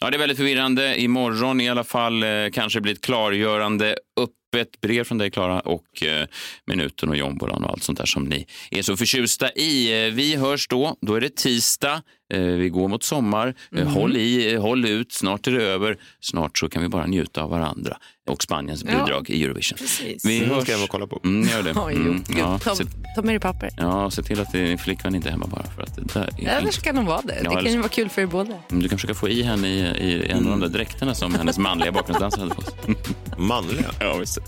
Ja, 0.00 0.10
det 0.10 0.16
är 0.16 0.18
väldigt 0.18 0.38
förvirrande. 0.38 1.00
Imorgon 1.00 1.60
i 1.60 1.68
alla 1.68 1.84
fall 1.84 2.22
eh, 2.22 2.28
kanske 2.52 2.80
blir 2.80 2.92
ett 2.92 3.00
klargörande 3.00 3.96
upp 4.20 4.30
ett 4.60 4.80
brev 4.80 5.04
från 5.04 5.18
dig 5.18 5.30
Klara 5.30 5.60
och 5.60 6.02
eh, 6.02 6.26
minuten 6.66 7.08
och 7.08 7.16
jombolan 7.16 7.64
och 7.64 7.70
allt 7.70 7.82
sånt 7.82 7.98
där 7.98 8.06
som 8.06 8.24
ni 8.24 8.46
är 8.70 8.82
så 8.82 8.96
förtjusta 8.96 9.50
i. 9.52 10.06
Eh, 10.06 10.12
vi 10.14 10.36
hörs 10.36 10.68
då. 10.68 10.96
Då 11.00 11.14
är 11.14 11.20
det 11.20 11.36
tisdag. 11.36 12.02
Eh, 12.34 12.40
vi 12.40 12.68
går 12.68 12.88
mot 12.88 13.02
sommar. 13.02 13.54
Eh, 13.76 13.88
Håll 13.88 14.16
i, 14.16 14.56
håll 14.56 14.84
ut. 14.86 15.12
Snart 15.12 15.46
är 15.46 15.52
det 15.52 15.62
över. 15.64 15.96
Snart 16.20 16.58
så 16.58 16.68
kan 16.68 16.82
vi 16.82 16.88
bara 16.88 17.06
njuta 17.06 17.42
av 17.42 17.50
varandra 17.50 17.96
och 18.30 18.42
Spaniens 18.42 18.84
Ja. 18.84 18.90
bidrag 19.04 19.30
i 19.30 19.44
Eurovision. 19.44 19.78
Precis. 19.78 20.24
Vi 20.24 20.38
Mm, 20.38 20.50
hörs. 20.50 20.62
ska 20.62 20.72
jag 20.72 20.88
kolla 20.88 21.06
på. 21.06 21.20
Mm, 21.24 21.48
gör 21.48 21.62
det. 21.62 21.70
Mm, 21.94 22.22
ja, 22.38 22.58
ta, 22.58 22.74
ta 23.16 23.22
med 23.22 23.34
dig 23.34 23.40
papper. 23.40 23.70
ja, 23.76 24.10
se 24.10 24.22
till 24.22 24.40
att 24.40 24.52
din 24.52 24.78
flickvän 24.78 25.14
inte 25.14 25.28
är 25.28 25.30
hemma 25.30 25.46
bara 25.46 25.62
för 25.76 25.82
att 25.82 25.96
det 25.96 26.02
där 26.14 26.28
är 26.38 26.48
Eller 26.48 26.60
inte- 26.60 26.72
ska 26.72 26.92
de 26.92 27.04
vara 27.06 27.20
det? 27.22 27.40
Ja, 27.44 27.50
Det 27.50 27.62
kan 27.62 27.72
ju 27.72 27.78
vara 27.78 27.88
kul 27.88 28.08
för 28.08 28.22
er 28.22 28.26
båda. 28.26 28.54
Mm, 28.70 28.82
Du 28.82 28.88
kan 28.88 28.98
försöka 28.98 29.14
få 29.14 29.28
i 29.28 29.42
henne 29.42 29.68
i, 29.68 29.78
i 29.80 30.26
en 30.30 30.38
av 30.44 30.50
de 30.50 30.60
där 30.60 30.68
dräkterna 30.68 31.14
som 31.14 31.34
hennes 31.34 31.58
manliga 31.58 31.92
bakgrundsdansare 31.92 32.40
hade 32.42 32.54
på 32.54 32.62
sig. 32.62 32.72
Manliga. 33.38 33.90
Ja, 34.00 34.16
visst. 34.16 34.38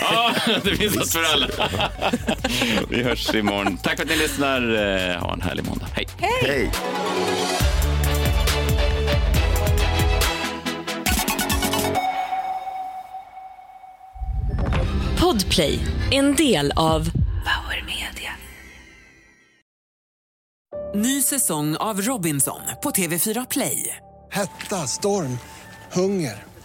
Ja, 0.00 0.34
det 0.64 0.76
finns 0.76 0.96
något 0.96 1.10
för 1.12 1.22
alla. 1.32 1.48
Vi 2.88 3.02
hörs 3.02 3.34
imorgon. 3.34 3.76
Tack 3.76 3.96
för 3.96 4.02
att 4.02 4.10
ni 4.10 4.16
lyssnar. 4.16 4.60
Eh, 5.12 5.18
Ha 5.20 5.32
en 5.32 5.40
härlig 5.42 5.64
måndag. 5.64 5.86
Hej. 5.94 6.06
Hej. 6.42 6.70
Podplay, 15.20 15.78
en 16.10 16.36
del 16.36 16.72
av 16.76 17.10
Power 17.44 17.84
Media. 17.86 18.30
Ny 20.94 21.22
säsong 21.22 21.76
av 21.76 22.00
Robinson 22.02 22.60
på 22.82 22.90
TV4 22.90 23.46
Play. 23.50 23.96
Hetta, 24.32 24.86
storm, 24.86 25.38
hunger. 25.92 26.42